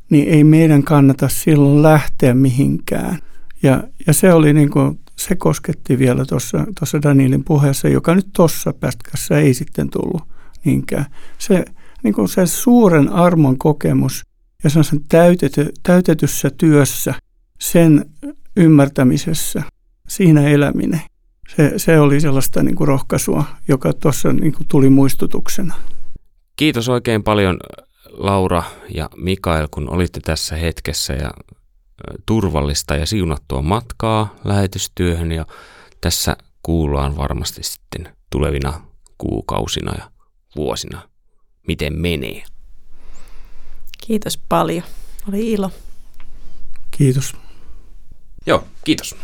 niin 0.09 0.27
ei 0.27 0.43
meidän 0.43 0.83
kannata 0.83 1.29
silloin 1.29 1.83
lähteä 1.83 2.33
mihinkään. 2.33 3.19
Ja, 3.63 3.83
ja 4.07 4.13
se 4.13 4.33
oli 4.33 4.53
niin 4.53 4.69
kuin 4.69 4.99
se 5.15 5.35
kosketti 5.35 5.99
vielä 5.99 6.25
tuossa 6.25 7.01
Danielin 7.03 7.43
puheessa, 7.43 7.87
joka 7.87 8.15
nyt 8.15 8.27
tuossa 8.35 8.73
pätkässä 8.73 9.37
ei 9.37 9.53
sitten 9.53 9.89
tullut 9.89 10.23
niinkään. 10.65 11.05
Se, 11.37 11.65
niin 12.03 12.13
kuin 12.13 12.27
se 12.27 12.45
suuren 12.45 13.09
armon 13.09 13.57
kokemus 13.57 14.21
ja 14.63 14.69
sen 14.69 14.99
täytety, 15.09 15.69
täytetyssä 15.83 16.49
työssä, 16.57 17.13
sen 17.59 18.05
ymmärtämisessä, 18.57 19.63
siinä 20.07 20.47
eläminen. 20.47 21.01
Se, 21.55 21.73
se 21.77 21.99
oli 21.99 22.21
sellaista 22.21 22.63
niin 22.63 22.75
kuin 22.75 22.87
rohkaisua, 22.87 23.43
joka 23.67 23.93
tuossa 23.93 24.33
niin 24.33 24.53
kuin 24.53 24.67
tuli 24.67 24.89
muistutuksena. 24.89 25.75
Kiitos 26.55 26.89
oikein 26.89 27.23
paljon 27.23 27.59
Laura 28.09 28.63
ja 28.95 29.09
Mikael, 29.15 29.67
kun 29.71 29.89
olitte 29.89 30.19
tässä 30.19 30.55
hetkessä 30.55 31.13
ja 31.13 31.31
turvallista 32.25 32.95
ja 32.95 33.05
siunattua 33.05 33.61
matkaa 33.61 34.35
lähetystyöhön 34.43 35.31
ja 35.31 35.45
tässä 36.01 36.37
kuullaan 36.63 37.17
varmasti 37.17 37.63
sitten 37.63 38.15
tulevina 38.29 38.81
kuukausina 39.17 39.93
ja 39.97 40.11
vuosina, 40.55 41.09
miten 41.67 41.93
menee. 42.01 42.43
Kiitos 44.07 44.37
paljon. 44.37 44.83
Oli 45.29 45.51
ilo. 45.51 45.71
Kiitos. 46.91 47.35
Joo, 48.45 48.63
kiitos. 48.83 49.15